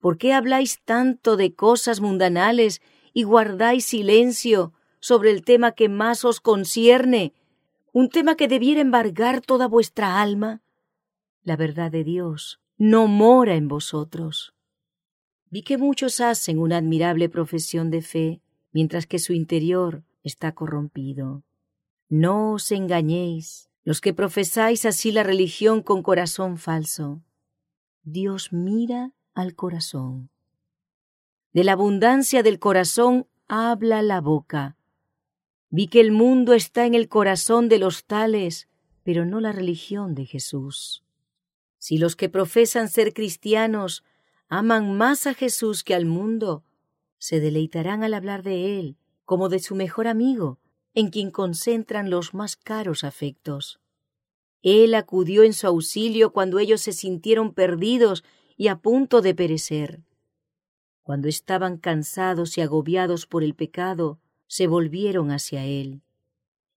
¿Por 0.00 0.16
qué 0.16 0.32
habláis 0.32 0.80
tanto 0.84 1.36
de 1.36 1.54
cosas 1.54 2.00
mundanales 2.00 2.80
y 3.12 3.24
guardáis 3.24 3.84
silencio 3.84 4.72
sobre 5.00 5.30
el 5.30 5.44
tema 5.44 5.72
que 5.72 5.88
más 5.88 6.24
os 6.24 6.40
concierne, 6.40 7.34
un 7.92 8.08
tema 8.08 8.36
que 8.36 8.48
debiera 8.48 8.80
embargar 8.80 9.40
toda 9.40 9.68
vuestra 9.68 10.20
alma? 10.20 10.62
la 11.48 11.56
verdad 11.56 11.90
de 11.90 12.04
Dios 12.04 12.60
no 12.76 13.06
mora 13.06 13.54
en 13.54 13.68
vosotros. 13.68 14.54
Vi 15.50 15.62
que 15.62 15.78
muchos 15.78 16.20
hacen 16.20 16.58
una 16.58 16.76
admirable 16.76 17.28
profesión 17.28 17.90
de 17.90 18.02
fe, 18.02 18.40
mientras 18.72 19.06
que 19.06 19.18
su 19.18 19.32
interior 19.32 20.02
está 20.22 20.52
corrompido. 20.52 21.42
No 22.08 22.52
os 22.52 22.70
engañéis, 22.70 23.70
los 23.84 24.00
que 24.00 24.12
profesáis 24.12 24.84
así 24.84 25.12
la 25.12 25.22
religión 25.22 25.82
con 25.82 26.02
corazón 26.02 26.58
falso. 26.58 27.22
Dios 28.02 28.52
mira 28.52 29.12
al 29.34 29.54
corazón. 29.54 30.30
De 31.52 31.64
la 31.64 31.72
abundancia 31.72 32.42
del 32.42 32.58
corazón 32.58 33.26
habla 33.46 34.02
la 34.02 34.20
boca. 34.20 34.76
Vi 35.70 35.88
que 35.88 36.00
el 36.00 36.12
mundo 36.12 36.52
está 36.54 36.86
en 36.86 36.94
el 36.94 37.08
corazón 37.08 37.68
de 37.68 37.78
los 37.78 38.04
tales, 38.04 38.68
pero 39.02 39.24
no 39.24 39.40
la 39.40 39.52
religión 39.52 40.14
de 40.14 40.26
Jesús. 40.26 41.04
Si 41.78 41.96
los 41.96 42.16
que 42.16 42.28
profesan 42.28 42.88
ser 42.88 43.14
cristianos 43.14 44.04
aman 44.48 44.96
más 44.96 45.26
a 45.26 45.34
Jesús 45.34 45.84
que 45.84 45.94
al 45.94 46.06
mundo, 46.06 46.64
se 47.18 47.40
deleitarán 47.40 48.02
al 48.04 48.14
hablar 48.14 48.42
de 48.42 48.78
Él 48.78 48.96
como 49.24 49.50
de 49.50 49.58
su 49.58 49.74
mejor 49.74 50.06
amigo, 50.06 50.58
en 50.94 51.10
quien 51.10 51.30
concentran 51.30 52.08
los 52.08 52.32
más 52.32 52.56
caros 52.56 53.04
afectos. 53.04 53.78
Él 54.62 54.94
acudió 54.94 55.42
en 55.42 55.52
su 55.52 55.66
auxilio 55.66 56.32
cuando 56.32 56.58
ellos 56.58 56.80
se 56.80 56.92
sintieron 56.92 57.52
perdidos 57.52 58.24
y 58.56 58.68
a 58.68 58.76
punto 58.76 59.20
de 59.20 59.34
perecer. 59.34 60.00
Cuando 61.02 61.28
estaban 61.28 61.76
cansados 61.76 62.56
y 62.56 62.62
agobiados 62.62 63.26
por 63.26 63.44
el 63.44 63.54
pecado, 63.54 64.18
se 64.46 64.66
volvieron 64.66 65.30
hacia 65.30 65.64
Él. 65.64 66.00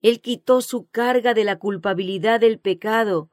Él 0.01 0.19
quitó 0.19 0.61
su 0.61 0.87
carga 0.87 1.33
de 1.33 1.45
la 1.45 1.57
culpabilidad 1.57 2.41
del 2.41 2.59
pecado 2.59 3.29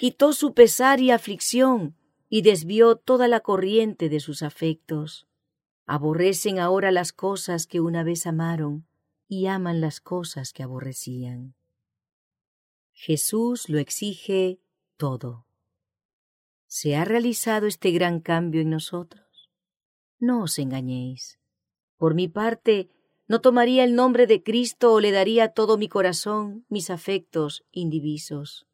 quitó 0.00 0.32
su 0.32 0.54
pesar 0.54 0.98
y 0.98 1.10
aflicción 1.10 1.94
y 2.30 2.40
desvió 2.40 2.96
toda 2.96 3.28
la 3.28 3.40
corriente 3.40 4.08
de 4.08 4.20
sus 4.20 4.42
afectos. 4.42 5.26
Aborrecen 5.84 6.58
ahora 6.58 6.90
las 6.90 7.12
cosas 7.12 7.66
que 7.66 7.80
una 7.80 8.02
vez 8.02 8.26
amaron 8.26 8.86
y 9.28 9.46
aman 9.46 9.82
las 9.82 10.00
cosas 10.00 10.54
que 10.54 10.62
aborrecían. 10.62 11.54
Jesús 12.92 13.68
lo 13.68 13.78
exige 13.78 14.60
todo. 14.96 15.46
¿Se 16.66 16.96
ha 16.96 17.04
realizado 17.04 17.66
este 17.66 17.90
gran 17.90 18.20
cambio 18.20 18.62
en 18.62 18.70
nosotros? 18.70 19.50
No 20.18 20.44
os 20.44 20.58
engañéis. 20.58 21.38
Por 21.98 22.14
mi 22.14 22.28
parte, 22.28 22.88
no 23.26 23.42
tomaría 23.42 23.84
el 23.84 23.94
nombre 23.94 24.26
de 24.26 24.42
Cristo 24.42 24.94
o 24.94 25.00
le 25.00 25.10
daría 25.10 25.48
todo 25.48 25.76
mi 25.76 25.88
corazón, 25.88 26.64
mis 26.70 26.88
afectos 26.88 27.64
indivisos 27.70 28.66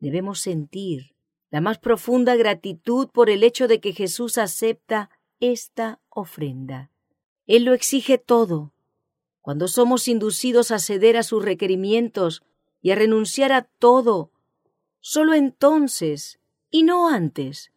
debemos 0.00 0.40
sentir 0.40 1.14
la 1.50 1.60
más 1.60 1.78
profunda 1.78 2.36
gratitud 2.36 3.08
por 3.08 3.28
el 3.28 3.42
hecho 3.42 3.68
de 3.68 3.80
que 3.80 3.92
Jesús 3.92 4.38
acepta 4.38 5.10
esta 5.40 6.00
ofrenda. 6.08 6.90
Él 7.46 7.64
lo 7.64 7.74
exige 7.74 8.18
todo. 8.18 8.72
Cuando 9.40 9.66
somos 9.66 10.06
inducidos 10.06 10.70
a 10.70 10.78
ceder 10.78 11.16
a 11.16 11.22
sus 11.22 11.44
requerimientos 11.44 12.42
y 12.80 12.92
a 12.92 12.94
renunciar 12.94 13.52
a 13.52 13.62
todo, 13.62 14.30
sólo 15.00 15.34
entonces, 15.34 16.38
y 16.70 16.84
no 16.84 17.08
antes, 17.08 17.72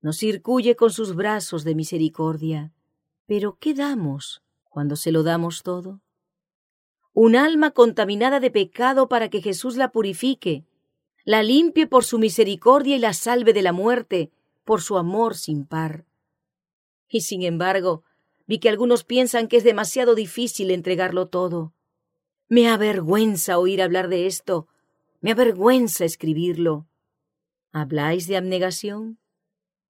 nos 0.00 0.16
circuye 0.16 0.74
con 0.74 0.90
sus 0.90 1.14
brazos 1.14 1.64
de 1.64 1.74
misericordia. 1.74 2.72
Pero 3.26 3.58
¿qué 3.60 3.74
damos 3.74 4.42
cuando 4.70 4.96
se 4.96 5.12
lo 5.12 5.22
damos 5.22 5.62
todo? 5.62 6.00
Un 7.12 7.36
alma 7.36 7.72
contaminada 7.72 8.40
de 8.40 8.50
pecado 8.50 9.08
para 9.08 9.28
que 9.28 9.42
Jesús 9.42 9.76
la 9.76 9.92
purifique, 9.92 10.64
la 11.24 11.42
limpie 11.42 11.86
por 11.86 12.04
su 12.04 12.18
misericordia 12.18 12.96
y 12.96 12.98
la 12.98 13.12
salve 13.12 13.52
de 13.52 13.62
la 13.62 13.72
muerte, 13.72 14.30
por 14.64 14.80
su 14.80 14.96
amor 14.96 15.36
sin 15.36 15.66
par. 15.66 16.04
Y 17.08 17.20
sin 17.22 17.42
embargo, 17.42 18.04
vi 18.46 18.58
que 18.58 18.68
algunos 18.68 19.04
piensan 19.04 19.48
que 19.48 19.58
es 19.58 19.64
demasiado 19.64 20.14
difícil 20.14 20.70
entregarlo 20.70 21.28
todo. 21.28 21.74
Me 22.48 22.68
avergüenza 22.68 23.58
oír 23.58 23.82
hablar 23.82 24.08
de 24.08 24.26
esto, 24.26 24.68
me 25.20 25.32
avergüenza 25.32 26.04
escribirlo. 26.04 26.86
¿Habláis 27.72 28.26
de 28.26 28.36
abnegación? 28.36 29.18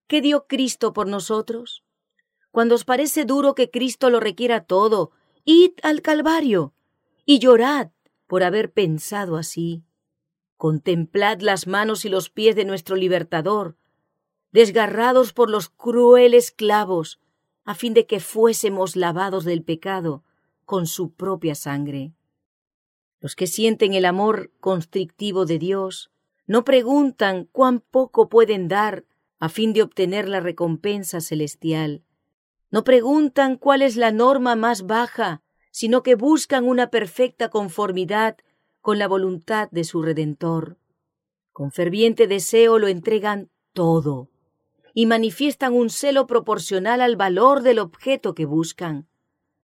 ¿Qué 0.07 0.21
dio 0.21 0.47
Cristo 0.47 0.93
por 0.93 1.09
nosotros? 1.09 1.83
Cuando 2.51 2.75
os 2.75 2.85
parece 2.85 3.25
duro 3.25 3.55
que 3.55 3.71
Cristo 3.71 4.11
lo 4.11 4.21
requiera 4.21 4.65
todo, 4.65 5.11
id 5.45 5.73
al 5.83 6.03
Calvario 6.03 6.75
y 7.25 7.39
llorad 7.39 7.91
por 8.27 8.43
haber 8.43 8.73
pensado 8.73 9.37
así. 9.37 9.85
Contemplad 10.63 11.41
las 11.41 11.67
manos 11.67 12.05
y 12.05 12.09
los 12.09 12.31
pies 12.31 12.55
de 12.55 12.65
nuestro 12.65 12.95
libertador, 12.95 13.75
desgarrados 14.53 15.33
por 15.33 15.51
los 15.51 15.69
crueles 15.69 16.53
clavos, 16.53 17.19
a 17.65 17.75
fin 17.75 17.95
de 17.95 18.07
que 18.07 18.21
fuésemos 18.21 18.95
lavados 18.95 19.45
del 19.45 19.65
pecado 19.65 20.23
con 20.65 20.87
su 20.87 21.15
propia 21.15 21.57
sangre. 21.57 22.13
Los 23.19 23.35
que 23.35 23.49
sienten 23.49 23.93
el 23.93 24.05
amor 24.05 24.53
constrictivo 24.61 25.47
de 25.47 25.59
Dios 25.59 26.13
no 26.47 26.63
preguntan 26.63 27.49
cuán 27.51 27.81
poco 27.81 28.29
pueden 28.29 28.69
dar 28.69 29.05
a 29.41 29.49
fin 29.49 29.73
de 29.73 29.83
obtener 29.83 30.29
la 30.29 30.39
recompensa 30.39 31.21
celestial. 31.21 32.05
No 32.71 32.85
preguntan 32.85 33.57
cuál 33.57 33.83
es 33.83 33.97
la 33.97 34.13
norma 34.13 34.55
más 34.55 34.87
baja, 34.87 35.43
sino 35.73 36.05
que 36.05 36.15
buscan 36.15 36.65
una 36.69 36.89
perfecta 36.89 37.49
conformidad 37.49 38.37
con 38.83 38.99
la 38.99 39.09
voluntad 39.09 39.71
de 39.71 39.85
su 39.85 40.03
Redentor. 40.03 40.77
Con 41.53 41.71
ferviente 41.71 42.27
deseo 42.27 42.79
lo 42.79 42.89
entregan 42.89 43.49
todo 43.73 44.29
y 44.93 45.07
manifiestan 45.07 45.73
un 45.73 45.89
celo 45.89 46.27
proporcional 46.27 47.01
al 47.01 47.17
valor 47.17 47.63
del 47.63 47.79
objeto 47.79 48.35
que 48.35 48.45
buscan. 48.45 49.09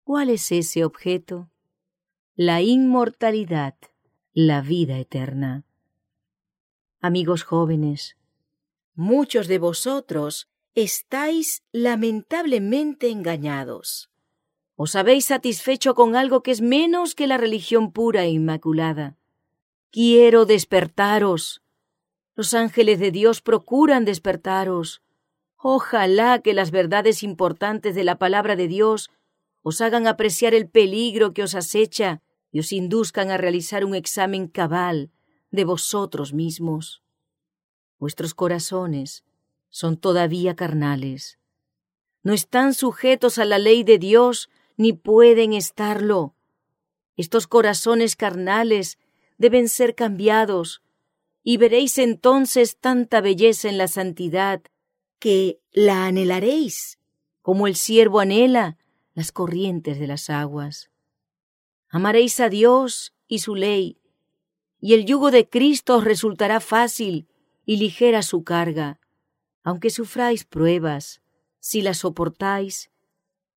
¿Cuál 0.05 0.31
es 0.31 0.51
ese 0.53 0.85
objeto? 0.85 1.51
La 2.37 2.63
inmortalidad, 2.63 3.75
la 4.33 4.63
vida 4.63 4.99
eterna. 4.99 5.65
Amigos 7.01 7.43
jóvenes, 7.43 8.17
muchos 8.95 9.49
de 9.49 9.59
vosotros 9.59 10.49
estáis 10.75 11.65
lamentablemente 11.73 13.11
engañados. 13.11 14.12
¿Os 14.75 14.97
habéis 14.97 15.27
satisfecho 15.27 15.95
con 15.95 16.17
algo 16.17 16.43
que 16.43 16.51
es 16.51 16.61
menos 16.61 17.15
que 17.15 17.27
la 17.27 17.37
religión 17.37 17.93
pura 17.93 18.25
e 18.25 18.31
inmaculada? 18.31 19.17
Quiero 19.91 20.47
despertaros. 20.47 21.63
Los 22.35 22.55
ángeles 22.55 22.99
de 22.99 23.11
Dios 23.11 23.43
procuran 23.43 24.05
despertaros. 24.05 25.03
Ojalá 25.57 26.41
que 26.41 26.55
las 26.55 26.71
verdades 26.71 27.23
importantes 27.23 27.95
de 27.95 28.05
la 28.05 28.19
palabra 28.19 28.57
de 28.57 28.69
Dios 28.69 29.11
os 29.63 29.81
hagan 29.81 30.07
apreciar 30.07 30.55
el 30.55 30.69
peligro 30.69 31.35
que 31.35 31.43
os 31.43 31.55
acecha 31.55 32.23
y 32.51 32.61
os 32.61 32.73
induzcan 32.73 33.31
a 33.31 33.37
realizar 33.37 33.85
un 33.85 33.95
examen 33.95 34.49
cabal 34.49 35.11
de 35.51 35.65
vosotros 35.65 36.33
mismos. 36.33 37.03
Vuestros 37.99 38.35
corazones 38.35 39.25
son 39.69 39.97
todavía 39.97 40.57
carnales. 40.57 41.39
No 42.23 42.33
están 42.33 42.75
sujetos 42.75 43.39
a 43.39 43.45
la 43.45 43.59
ley 43.59 43.85
de 43.85 43.99
Dios 43.99 44.49
ni 44.83 44.93
pueden 44.93 45.55
estarlo. 45.55 46.35
Estos 47.17 47.47
corazones 47.47 48.17
carnales 48.17 48.99
deben 49.39 49.69
ser 49.69 49.95
cambiados, 49.95 50.83
y 51.45 51.57
veréis 51.57 51.99
entonces 51.99 52.77
tanta 52.77 53.21
belleza 53.21 53.69
en 53.69 53.79
la 53.79 53.89
santidad 53.89 54.63
que 55.19 55.61
la 55.73 56.07
anhelaréis, 56.07 56.99
como 57.41 57.67
el 57.67 57.75
siervo 57.75 58.21
anhela 58.21 58.77
las 59.15 59.33
corrientes 59.33 59.99
de 59.99 60.07
las 60.07 60.31
aguas. 60.31 60.91
Amaréis 61.89 62.39
a 62.41 62.49
Dios 62.49 63.13
y 63.27 63.41
su 63.41 63.55
ley, 63.55 63.99
y 64.81 64.95
el 64.95 65.05
yugo 65.05 65.31
de 65.31 65.49
Cristo 65.49 65.97
os 65.97 66.05
resultará 66.05 66.61
fácil 66.61 67.29
y 67.65 67.77
ligera 67.77 68.23
su 68.23 68.45
carga. 68.45 68.99
Aunque 69.63 69.91
sufráis 69.91 70.45
pruebas, 70.45 71.23
si 71.61 71.83
las 71.83 71.99
soportáis, 71.99 72.92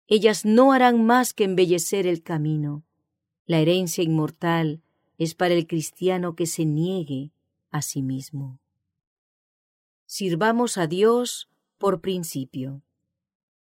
ellas 0.08 0.46
no 0.46 0.72
harán 0.72 1.04
más 1.04 1.34
que 1.34 1.46
embellecer 1.46 2.06
el 2.06 2.22
camino. 2.22 2.84
La 3.46 3.60
herencia 3.60 4.04
inmortal 4.04 4.82
es 5.18 5.34
para 5.34 5.54
el 5.54 5.66
cristiano 5.68 6.36
que 6.36 6.46
se 6.46 6.66
niegue 6.66 7.32
a 7.72 7.82
sí 7.82 8.02
mismo. 8.02 8.60
Sirvamos 10.06 10.78
a 10.78 10.88
Dios 10.88 11.50
por 11.78 12.02
principio. 12.02 12.84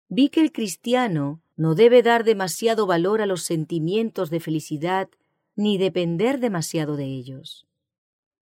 Vi 0.08 0.30
que 0.30 0.42
el 0.42 0.52
cristiano 0.52 1.42
no 1.58 1.76
debe 1.76 2.02
dar 2.02 2.24
demasiado 2.24 2.88
valor 2.88 3.22
a 3.22 3.26
los 3.26 3.44
sentimientos 3.44 4.30
de 4.30 4.40
felicidad 4.40 5.10
ni 5.56 5.78
depender 5.78 6.40
demasiado 6.40 6.96
de 6.96 7.06
ellos. 7.06 7.68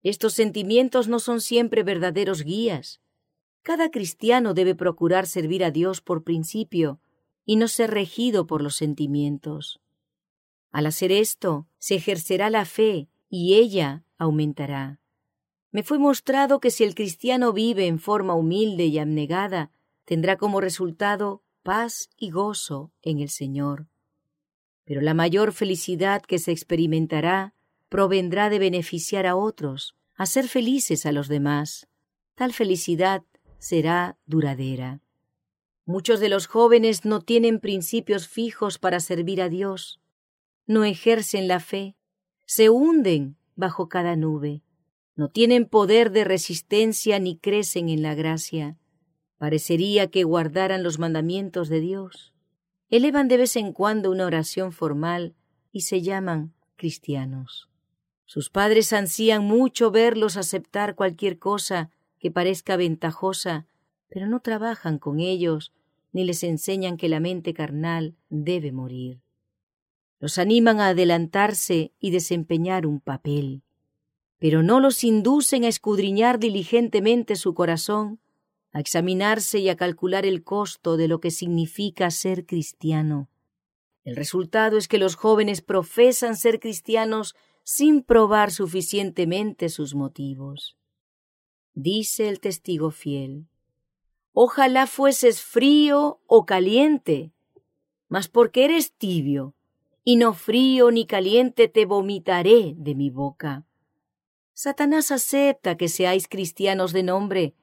Estos 0.01 0.33
sentimientos 0.33 1.07
no 1.07 1.19
son 1.19 1.39
siempre 1.39 1.83
verdaderos 1.83 2.43
guías. 2.43 2.99
Cada 3.61 3.91
cristiano 3.91 4.53
debe 4.53 4.73
procurar 4.73 5.27
servir 5.27 5.63
a 5.63 5.71
Dios 5.71 6.01
por 6.01 6.23
principio 6.23 6.99
y 7.45 7.55
no 7.55 7.67
ser 7.67 7.91
regido 7.91 8.47
por 8.47 8.61
los 8.61 8.75
sentimientos. 8.75 9.81
Al 10.71 10.85
hacer 10.87 11.11
esto, 11.11 11.67
se 11.77 11.95
ejercerá 11.95 12.49
la 12.49 12.65
fe 12.65 13.09
y 13.29 13.55
ella 13.55 14.03
aumentará. 14.17 14.99
Me 15.71 15.83
fue 15.83 15.99
mostrado 15.99 16.59
que 16.59 16.71
si 16.71 16.83
el 16.83 16.95
cristiano 16.95 17.53
vive 17.53 17.87
en 17.87 17.99
forma 17.99 18.35
humilde 18.35 18.85
y 18.85 18.99
abnegada, 18.99 19.71
tendrá 20.05 20.37
como 20.37 20.61
resultado 20.61 21.43
paz 21.63 22.09
y 22.17 22.31
gozo 22.31 22.91
en 23.01 23.19
el 23.19 23.29
Señor. 23.29 23.87
Pero 24.83 25.01
la 25.01 25.13
mayor 25.13 25.53
felicidad 25.53 26.21
que 26.21 26.39
se 26.39 26.51
experimentará 26.51 27.53
provendrá 27.89 28.49
de 28.49 28.59
beneficiar 28.59 29.25
a 29.25 29.35
otros, 29.35 29.95
hacer 30.15 30.47
felices 30.47 31.05
a 31.05 31.11
los 31.11 31.27
demás. 31.27 31.87
Tal 32.35 32.51
felicidad 32.51 33.23
será 33.59 34.17
duradera. 34.25 35.02
Muchos 35.85 36.19
de 36.19 36.29
los 36.29 36.47
jóvenes 36.47 37.03
no 37.03 37.19
tienen 37.21 37.59
principios 37.59 38.27
fijos 38.27 38.79
para 38.79 38.99
servir 38.99 39.41
a 39.41 39.49
Dios, 39.49 39.99
no 40.65 40.85
ejercen 40.85 41.47
la 41.47 41.59
fe, 41.59 41.95
se 42.45 42.69
hunden 42.69 43.37
bajo 43.55 43.89
cada 43.89 44.15
nube, 44.15 44.63
no 45.15 45.29
tienen 45.29 45.65
poder 45.67 46.11
de 46.11 46.23
resistencia 46.23 47.19
ni 47.19 47.37
crecen 47.37 47.89
en 47.89 48.01
la 48.01 48.15
gracia. 48.15 48.77
Parecería 49.37 50.07
que 50.07 50.23
guardaran 50.23 50.83
los 50.83 50.99
mandamientos 50.99 51.69
de 51.69 51.81
Dios. 51.81 52.33
Elevan 52.89 53.27
de 53.27 53.37
vez 53.37 53.55
en 53.57 53.73
cuando 53.73 54.09
una 54.09 54.25
oración 54.25 54.71
formal 54.71 55.35
y 55.71 55.81
se 55.81 56.01
llaman 56.01 56.53
cristianos. 56.77 57.69
Sus 58.25 58.49
padres 58.49 58.93
ansían 58.93 59.43
mucho 59.43 59.91
verlos 59.91 60.37
aceptar 60.37 60.95
cualquier 60.95 61.37
cosa 61.39 61.91
que 62.19 62.31
parezca 62.31 62.77
ventajosa, 62.77 63.67
pero 64.13 64.27
no 64.27 64.41
trabajan 64.41 64.99
con 64.99 65.19
ellos 65.19 65.73
ni 66.11 66.23
les 66.23 66.43
enseñan 66.43 66.97
que 66.97 67.09
la 67.09 67.19
mente 67.19 67.55
carnal 67.55 68.15
debe 68.29 68.71
morir. 68.71 69.21
Los 70.19 70.37
animan 70.37 70.79
a 70.79 70.89
adelantarse 70.89 71.93
y 71.99 72.11
desempeñar 72.11 72.85
un 72.85 72.99
papel, 72.99 73.63
pero 74.37 74.61
no 74.61 74.79
los 74.79 75.03
inducen 75.03 75.63
a 75.63 75.67
escudriñar 75.67 76.37
diligentemente 76.37 77.35
su 77.35 77.55
corazón 77.55 78.19
a 78.71 78.79
examinarse 78.79 79.57
y 79.57 79.69
a 79.69 79.75
calcular 79.75 80.27
el 80.27 80.43
costo 80.43 80.95
de 80.95 81.07
lo 81.07 81.19
que 81.19 81.31
significa 81.31 82.11
ser 82.11 82.45
cristiano. 82.45 83.29
El 84.03 84.15
resultado 84.15 84.77
es 84.77 84.87
que 84.87 84.99
los 84.99 85.15
jóvenes 85.15 85.61
profesan 85.61 86.35
ser 86.35 86.59
cristianos 86.59 87.35
sin 87.63 88.03
probar 88.03 88.51
suficientemente 88.51 89.69
sus 89.69 89.95
motivos. 89.95 90.77
Dice 91.73 92.29
el 92.29 92.39
testigo 92.39 92.91
fiel, 92.91 93.47
Ojalá 94.35 94.87
fueses 94.87 95.43
frío 95.43 96.19
o 96.25 96.45
caliente, 96.45 97.31
mas 98.09 98.27
porque 98.27 98.65
eres 98.65 98.91
tibio, 98.97 99.53
y 100.03 100.15
no 100.15 100.33
frío 100.33 100.89
ni 100.89 101.05
caliente 101.05 101.67
te 101.67 101.85
vomitaré 101.85 102.73
de 102.75 102.95
mi 102.95 103.11
boca. 103.11 103.63
Satanás 104.53 105.11
acepta 105.11 105.77
que 105.77 105.87
seáis 105.87 106.27
cristianos 106.27 106.93
de 106.93 107.03
nombre, 107.03 107.53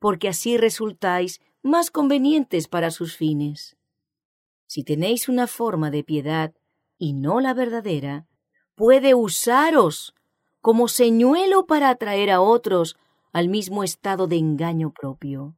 porque 0.00 0.28
así 0.28 0.56
resultáis 0.56 1.40
más 1.62 1.92
convenientes 1.92 2.66
para 2.66 2.90
sus 2.90 3.16
fines. 3.16 3.76
Si 4.66 4.82
tenéis 4.82 5.28
una 5.28 5.46
forma 5.46 5.92
de 5.92 6.02
piedad 6.02 6.52
y 6.98 7.12
no 7.12 7.40
la 7.40 7.54
verdadera, 7.54 8.26
puede 8.74 9.14
usaros 9.14 10.14
como 10.60 10.88
señuelo 10.88 11.66
para 11.66 11.88
atraer 11.88 12.30
a 12.30 12.40
otros 12.40 12.96
al 13.32 13.48
mismo 13.48 13.84
estado 13.84 14.26
de 14.26 14.38
engaño 14.38 14.92
propio. 14.92 15.54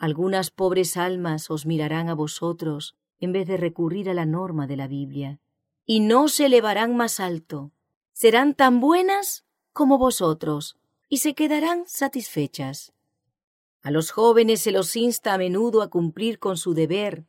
Algunas 0.00 0.50
pobres 0.50 0.96
almas 0.96 1.50
os 1.50 1.66
mirarán 1.66 2.08
a 2.08 2.14
vosotros 2.14 2.96
en 3.20 3.32
vez 3.32 3.46
de 3.46 3.58
recurrir 3.58 4.08
a 4.08 4.14
la 4.14 4.24
norma 4.24 4.66
de 4.66 4.78
la 4.78 4.88
Biblia, 4.88 5.40
y 5.84 6.00
no 6.00 6.28
se 6.28 6.46
elevarán 6.46 6.96
más 6.96 7.20
alto, 7.20 7.70
serán 8.14 8.54
tan 8.54 8.80
buenas 8.80 9.44
como 9.74 9.98
vosotros, 9.98 10.78
y 11.10 11.18
se 11.18 11.34
quedarán 11.34 11.84
satisfechas. 11.86 12.94
A 13.82 13.90
los 13.90 14.10
jóvenes 14.10 14.62
se 14.62 14.72
los 14.72 14.96
insta 14.96 15.34
a 15.34 15.38
menudo 15.38 15.82
a 15.82 15.90
cumplir 15.90 16.38
con 16.38 16.56
su 16.56 16.72
deber, 16.72 17.26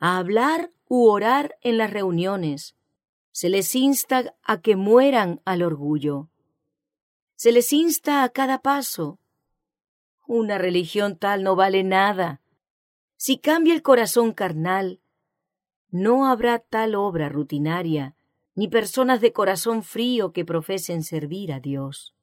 a 0.00 0.18
hablar 0.18 0.72
u 0.88 1.06
orar 1.06 1.58
en 1.60 1.78
las 1.78 1.92
reuniones. 1.92 2.74
Se 3.30 3.48
les 3.48 3.72
insta 3.76 4.34
a 4.42 4.60
que 4.60 4.74
mueran 4.74 5.42
al 5.44 5.62
orgullo. 5.62 6.28
Se 7.36 7.52
les 7.52 7.72
insta 7.72 8.24
a 8.24 8.30
cada 8.30 8.62
paso. 8.62 9.20
Una 10.32 10.58
religión 10.58 11.16
tal 11.16 11.42
no 11.42 11.56
vale 11.56 11.82
nada. 11.82 12.40
Si 13.16 13.38
cambia 13.38 13.74
el 13.74 13.82
corazón 13.82 14.32
carnal, 14.32 15.00
no 15.88 16.24
habrá 16.28 16.60
tal 16.60 16.94
obra 16.94 17.28
rutinaria, 17.28 18.14
ni 18.54 18.68
personas 18.68 19.20
de 19.20 19.32
corazón 19.32 19.82
frío 19.82 20.32
que 20.32 20.44
profesen 20.44 21.02
servir 21.02 21.52
a 21.52 21.58
Dios. 21.58 22.14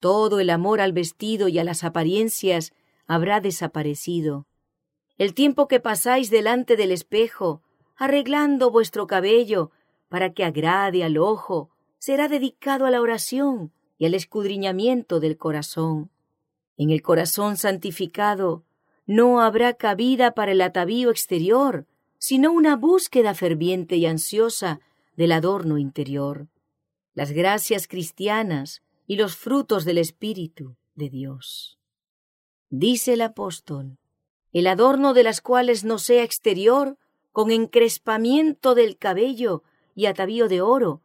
Todo 0.00 0.40
el 0.40 0.50
amor 0.50 0.80
al 0.80 0.92
vestido 0.92 1.46
y 1.46 1.60
a 1.60 1.62
las 1.62 1.84
apariencias 1.84 2.72
habrá 3.06 3.40
desaparecido. 3.40 4.48
El 5.16 5.32
tiempo 5.32 5.68
que 5.68 5.78
pasáis 5.78 6.30
delante 6.30 6.74
del 6.74 6.90
espejo, 6.90 7.62
arreglando 7.94 8.72
vuestro 8.72 9.06
cabello 9.06 9.70
para 10.08 10.32
que 10.32 10.44
agrade 10.44 11.04
al 11.04 11.16
ojo, 11.16 11.70
será 12.00 12.26
dedicado 12.26 12.86
a 12.86 12.90
la 12.90 13.00
oración 13.00 13.72
y 13.98 14.06
al 14.06 14.14
escudriñamiento 14.14 15.20
del 15.20 15.38
corazón. 15.38 16.10
En 16.80 16.88
el 16.88 17.02
corazón 17.02 17.58
santificado 17.58 18.64
no 19.04 19.42
habrá 19.42 19.74
cabida 19.74 20.30
para 20.30 20.52
el 20.52 20.62
atavío 20.62 21.10
exterior, 21.10 21.86
sino 22.16 22.52
una 22.52 22.74
búsqueda 22.74 23.34
ferviente 23.34 23.96
y 23.96 24.06
ansiosa 24.06 24.80
del 25.14 25.32
adorno 25.32 25.76
interior, 25.76 26.48
las 27.12 27.32
gracias 27.32 27.86
cristianas 27.86 28.80
y 29.06 29.16
los 29.16 29.36
frutos 29.36 29.84
del 29.84 29.98
Espíritu 29.98 30.74
de 30.94 31.10
Dios. 31.10 31.78
Dice 32.70 33.12
el 33.12 33.20
apóstol, 33.20 33.98
el 34.54 34.66
adorno 34.66 35.12
de 35.12 35.24
las 35.24 35.42
cuales 35.42 35.84
no 35.84 35.98
sea 35.98 36.24
exterior, 36.24 36.96
con 37.30 37.50
encrespamiento 37.50 38.74
del 38.74 38.96
cabello 38.96 39.64
y 39.94 40.06
atavío 40.06 40.48
de 40.48 40.62
oro, 40.62 41.02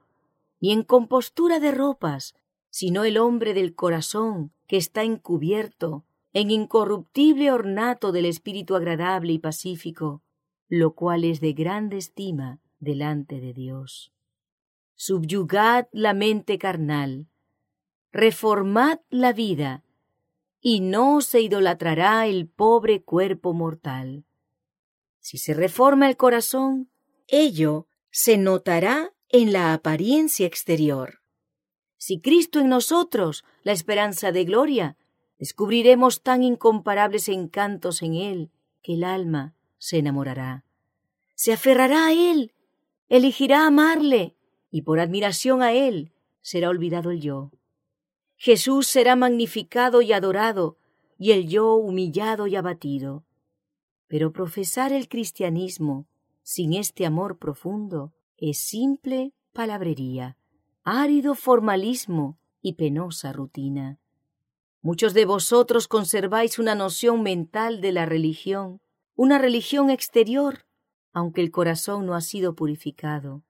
ni 0.61 0.71
en 0.71 0.83
compostura 0.83 1.59
de 1.59 1.71
ropas, 1.71 2.33
sino 2.75 3.05
el 3.05 3.17
hombre 3.17 3.53
del 3.53 3.73
corazón 3.73 4.51
que 4.67 4.75
está 4.75 5.03
encubierto, 5.03 6.03
en 6.33 6.51
incorruptible 6.51 7.49
ornato 7.49 8.11
del 8.11 8.25
espíritu 8.25 8.75
agradable 8.75 9.31
y 9.31 9.39
pacífico, 9.39 10.21
lo 10.67 10.93
cual 10.93 11.23
es 11.23 11.39
de 11.39 11.53
grande 11.53 11.95
estima 11.95 12.59
delante 12.79 13.39
de 13.39 13.53
Dios. 13.53 14.11
Subyugad 14.93 15.87
la 15.93 16.13
mente 16.13 16.57
carnal, 16.57 17.29
reformad 18.11 18.99
la 19.09 19.31
vida, 19.31 19.85
y 20.59 20.81
no 20.81 21.21
se 21.21 21.39
idolatrará 21.39 22.27
el 22.27 22.45
pobre 22.45 23.01
cuerpo 23.01 23.53
mortal. 23.53 24.25
Si 25.21 25.37
se 25.37 25.53
reforma 25.53 26.09
el 26.09 26.17
corazón, 26.17 26.89
ello 27.29 27.87
se 28.11 28.37
notará 28.37 29.13
en 29.29 29.53
la 29.53 29.71
apariencia 29.71 30.45
exterior. 30.45 31.21
Si 31.97 32.19
Cristo 32.19 32.59
en 32.59 32.69
nosotros, 32.69 33.43
la 33.63 33.71
esperanza 33.71 34.31
de 34.31 34.43
gloria, 34.45 34.97
descubriremos 35.39 36.21
tan 36.21 36.43
incomparables 36.43 37.29
encantos 37.29 38.01
en 38.01 38.15
Él 38.15 38.51
que 38.81 38.93
el 38.93 39.03
alma 39.03 39.55
se 39.77 39.97
enamorará. 39.97 40.63
Se 41.33 41.53
aferrará 41.53 42.07
a 42.07 42.13
Él, 42.13 42.53
elegirá 43.09 43.65
amarle, 43.65 44.35
y 44.71 44.81
por 44.81 44.99
admiración 44.99 45.61
a 45.61 45.73
Él 45.73 46.11
será 46.41 46.69
olvidado 46.69 47.11
el 47.11 47.21
yo. 47.21 47.51
Jesús 48.37 48.87
será 48.87 49.15
magnificado 49.15 50.01
y 50.01 50.13
adorado, 50.13 50.77
y 51.17 51.31
el 51.31 51.47
yo 51.47 51.75
humillado 51.75 52.47
y 52.47 52.55
abatido. 52.55 53.25
Pero 54.07 54.31
profesar 54.31 54.91
el 54.91 55.07
cristianismo 55.07 56.07
sin 56.43 56.73
este 56.73 57.05
amor 57.05 57.39
profundo 57.39 58.13
es 58.37 58.59
simple 58.59 59.33
palabrería, 59.53 60.37
árido 60.87 61.33
formalismo 61.33 62.37
y 62.61 62.73
penosa 62.73 63.33
rutina. 63.33 63.97
Muchos 64.83 65.15
de 65.15 65.25
vosotros 65.25 65.87
conserváis 65.87 66.59
una 66.59 66.75
noción 66.75 67.23
mental 67.23 67.81
de 67.81 67.91
la 67.91 68.05
religión, 68.05 68.81
una 69.15 69.39
religión 69.39 69.89
exterior, 69.89 70.67
aunque 71.11 71.41
el 71.41 71.49
corazón 71.49 72.05
no 72.05 72.13
ha 72.13 72.21
sido 72.21 72.53
purificado. 72.53 73.41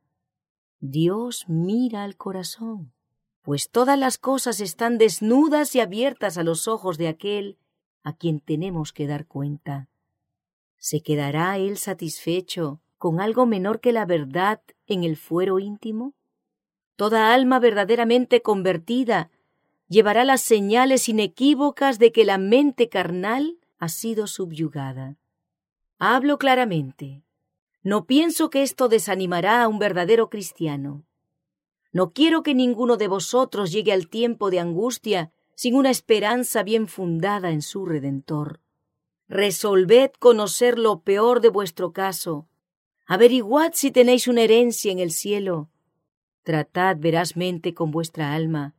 Dios 0.79 1.43
mira 1.49 2.05
al 2.05 2.15
corazón, 2.15 2.93
pues 3.41 3.69
todas 3.69 3.99
las 3.99 4.17
cosas 4.17 4.61
están 4.61 4.97
desnudas 4.97 5.75
y 5.75 5.81
abiertas 5.81 6.37
a 6.37 6.43
los 6.43 6.69
ojos 6.69 6.97
de 6.97 7.09
aquel 7.09 7.57
a 8.01 8.13
quien 8.13 8.39
tenemos 8.39 8.93
que 8.93 9.07
dar 9.07 9.27
cuenta. 9.27 9.89
¿Se 10.77 11.01
quedará 11.01 11.57
él 11.57 11.77
satisfecho 11.77 12.79
con 12.97 13.19
algo 13.19 13.45
menor 13.45 13.81
que 13.81 13.91
la 13.91 14.05
verdad 14.05 14.61
en 14.87 15.03
el 15.03 15.17
fuero 15.17 15.59
íntimo? 15.59 16.13
Toda 16.95 17.33
alma 17.33 17.59
verdaderamente 17.59 18.41
convertida 18.41 19.29
llevará 19.87 20.23
las 20.23 20.41
señales 20.41 21.09
inequívocas 21.09 21.99
de 21.99 22.11
que 22.11 22.25
la 22.25 22.37
mente 22.37 22.89
carnal 22.89 23.59
ha 23.77 23.89
sido 23.89 24.27
subyugada. 24.27 25.17
Hablo 25.99 26.37
claramente. 26.37 27.23
No 27.83 28.05
pienso 28.05 28.49
que 28.49 28.63
esto 28.63 28.89
desanimará 28.89 29.61
a 29.61 29.67
un 29.67 29.77
verdadero 29.77 30.29
cristiano. 30.29 31.05
No 31.91 32.11
quiero 32.11 32.43
que 32.43 32.55
ninguno 32.55 32.97
de 32.97 33.07
vosotros 33.07 33.71
llegue 33.71 33.93
al 33.93 34.07
tiempo 34.07 34.49
de 34.49 34.59
angustia 34.59 35.31
sin 35.55 35.75
una 35.75 35.89
esperanza 35.89 36.63
bien 36.63 36.87
fundada 36.87 37.51
en 37.51 37.61
su 37.61 37.85
Redentor. 37.85 38.59
Resolved 39.27 40.11
conocer 40.19 40.77
lo 40.77 41.01
peor 41.01 41.41
de 41.41 41.49
vuestro 41.49 41.93
caso. 41.93 42.47
Averiguad 43.07 43.71
si 43.73 43.91
tenéis 43.91 44.27
una 44.27 44.41
herencia 44.41 44.91
en 44.91 44.99
el 44.99 45.11
cielo. 45.11 45.69
Tratad 46.45 46.95
verazmente 46.97 47.73
con 47.73 47.91
vuestra 47.91 48.33
alma 48.33 48.73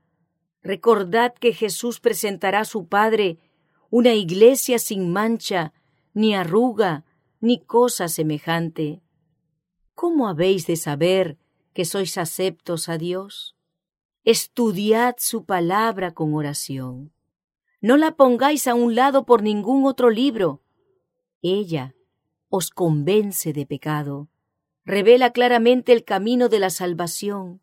Recordad 0.66 1.32
que 1.32 1.52
Jesús 1.52 2.00
presentará 2.00 2.60
a 2.60 2.64
su 2.64 2.88
Padre 2.88 3.38
una 3.88 4.14
iglesia 4.14 4.80
sin 4.80 5.12
mancha, 5.12 5.72
ni 6.12 6.34
arruga, 6.34 7.04
ni 7.40 7.60
cosa 7.60 8.08
semejante. 8.08 9.00
¿Cómo 9.94 10.26
habéis 10.26 10.66
de 10.66 10.74
saber 10.74 11.38
que 11.72 11.84
sois 11.84 12.18
aceptos 12.18 12.88
a 12.88 12.98
Dios? 12.98 13.54
Estudiad 14.24 15.14
su 15.18 15.44
palabra 15.44 16.10
con 16.14 16.34
oración. 16.34 17.12
No 17.80 17.96
la 17.96 18.16
pongáis 18.16 18.66
a 18.66 18.74
un 18.74 18.96
lado 18.96 19.24
por 19.24 19.44
ningún 19.44 19.86
otro 19.86 20.10
libro. 20.10 20.64
Ella 21.42 21.94
os 22.48 22.70
convence 22.70 23.52
de 23.52 23.66
pecado, 23.66 24.28
revela 24.86 25.32
claramente 25.32 25.92
el 25.92 26.04
camino 26.04 26.48
de 26.48 26.60
la 26.60 26.70
salvación, 26.70 27.60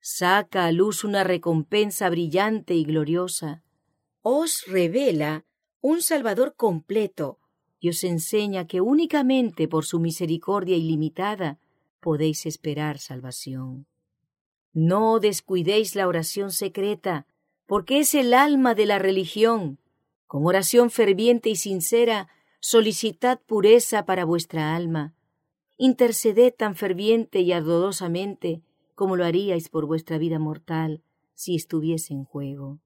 saca 0.00 0.64
a 0.64 0.72
luz 0.72 1.04
una 1.04 1.22
recompensa 1.22 2.08
brillante 2.08 2.74
y 2.74 2.84
gloriosa, 2.84 3.62
os 4.22 4.64
revela 4.66 5.44
un 5.82 6.00
Salvador 6.00 6.54
completo 6.56 7.38
y 7.78 7.90
os 7.90 8.02
enseña 8.02 8.66
que 8.66 8.80
únicamente 8.80 9.68
por 9.68 9.84
su 9.84 10.00
misericordia 10.00 10.74
ilimitada 10.74 11.58
podéis 12.00 12.46
esperar 12.46 12.98
salvación. 12.98 13.86
No 14.72 15.20
descuidéis 15.20 15.94
la 15.94 16.08
oración 16.08 16.50
secreta, 16.50 17.26
porque 17.66 18.00
es 18.00 18.14
el 18.14 18.32
alma 18.32 18.74
de 18.74 18.86
la 18.86 18.98
religión. 18.98 19.78
Con 20.26 20.46
oración 20.46 20.90
ferviente 20.90 21.50
y 21.50 21.56
sincera, 21.56 22.28
solicitad 22.60 23.38
pureza 23.40 24.06
para 24.06 24.24
vuestra 24.24 24.74
alma. 24.74 25.14
Interceded 25.80 26.52
tan 26.54 26.74
ferviente 26.74 27.38
y 27.38 27.52
ardorosamente 27.52 28.62
como 28.96 29.14
lo 29.14 29.24
haríais 29.24 29.68
por 29.68 29.86
vuestra 29.86 30.18
vida 30.18 30.40
mortal 30.40 31.04
si 31.34 31.54
estuviese 31.54 32.12
en 32.14 32.24
juego. 32.24 32.80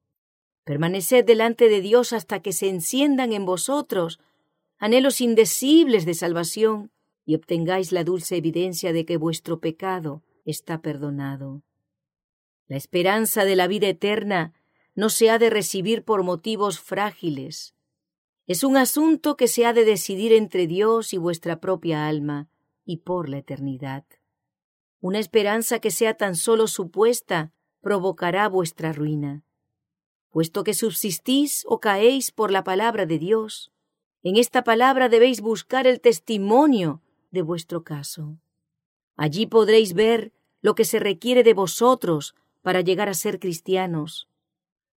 Permaneced 0.64 1.24
delante 1.24 1.70
de 1.70 1.80
Dios 1.80 2.12
hasta 2.12 2.42
que 2.42 2.52
se 2.52 2.68
enciendan 2.68 3.32
en 3.32 3.46
vosotros 3.46 4.20
anhelos 4.76 5.22
indecibles 5.22 6.04
de 6.04 6.12
salvación 6.12 6.90
y 7.24 7.34
obtengáis 7.34 7.92
la 7.92 8.04
dulce 8.04 8.36
evidencia 8.36 8.92
de 8.92 9.06
que 9.06 9.16
vuestro 9.16 9.58
pecado 9.58 10.22
está 10.44 10.82
perdonado. 10.82 11.62
La 12.68 12.76
esperanza 12.76 13.46
de 13.46 13.56
la 13.56 13.68
vida 13.68 13.88
eterna 13.88 14.52
no 14.94 15.08
se 15.08 15.30
ha 15.30 15.38
de 15.38 15.48
recibir 15.48 16.04
por 16.04 16.24
motivos 16.24 16.78
frágiles. 16.78 17.74
Es 18.46 18.64
un 18.64 18.76
asunto 18.76 19.38
que 19.38 19.48
se 19.48 19.64
ha 19.64 19.72
de 19.72 19.86
decidir 19.86 20.34
entre 20.34 20.66
Dios 20.66 21.14
y 21.14 21.16
vuestra 21.16 21.58
propia 21.58 22.06
alma 22.06 22.50
y 22.92 22.98
por 22.98 23.30
la 23.30 23.38
eternidad. 23.38 24.04
Una 25.00 25.18
esperanza 25.18 25.78
que 25.78 25.90
sea 25.90 26.14
tan 26.14 26.34
solo 26.36 26.66
supuesta 26.66 27.50
provocará 27.80 28.46
vuestra 28.50 28.92
ruina. 28.92 29.44
Puesto 30.28 30.62
que 30.62 30.74
subsistís 30.74 31.64
o 31.66 31.80
caéis 31.80 32.32
por 32.32 32.50
la 32.50 32.64
palabra 32.64 33.06
de 33.06 33.18
Dios, 33.18 33.72
en 34.22 34.36
esta 34.36 34.62
palabra 34.62 35.08
debéis 35.08 35.40
buscar 35.40 35.86
el 35.86 36.02
testimonio 36.02 37.00
de 37.30 37.40
vuestro 37.40 37.82
caso. 37.82 38.36
Allí 39.16 39.46
podréis 39.46 39.94
ver 39.94 40.34
lo 40.60 40.74
que 40.74 40.84
se 40.84 40.98
requiere 40.98 41.42
de 41.42 41.54
vosotros 41.54 42.34
para 42.60 42.82
llegar 42.82 43.08
a 43.08 43.14
ser 43.14 43.40
cristianos. 43.40 44.28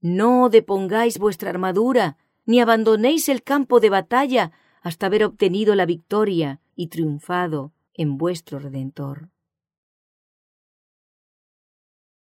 No 0.01 0.49
depongáis 0.49 1.19
vuestra 1.19 1.51
armadura, 1.51 2.17
ni 2.47 2.59
abandonéis 2.59 3.29
el 3.29 3.43
campo 3.43 3.81
de 3.81 3.91
batalla 3.91 4.51
hasta 4.81 5.07
haber 5.07 5.25
obtenido 5.25 5.75
la 5.75 5.85
victoria 5.85 6.59
y 6.75 6.87
triunfado 6.87 7.75
en 7.95 8.19
vuestro 8.19 8.59
Redentor. 8.61 9.32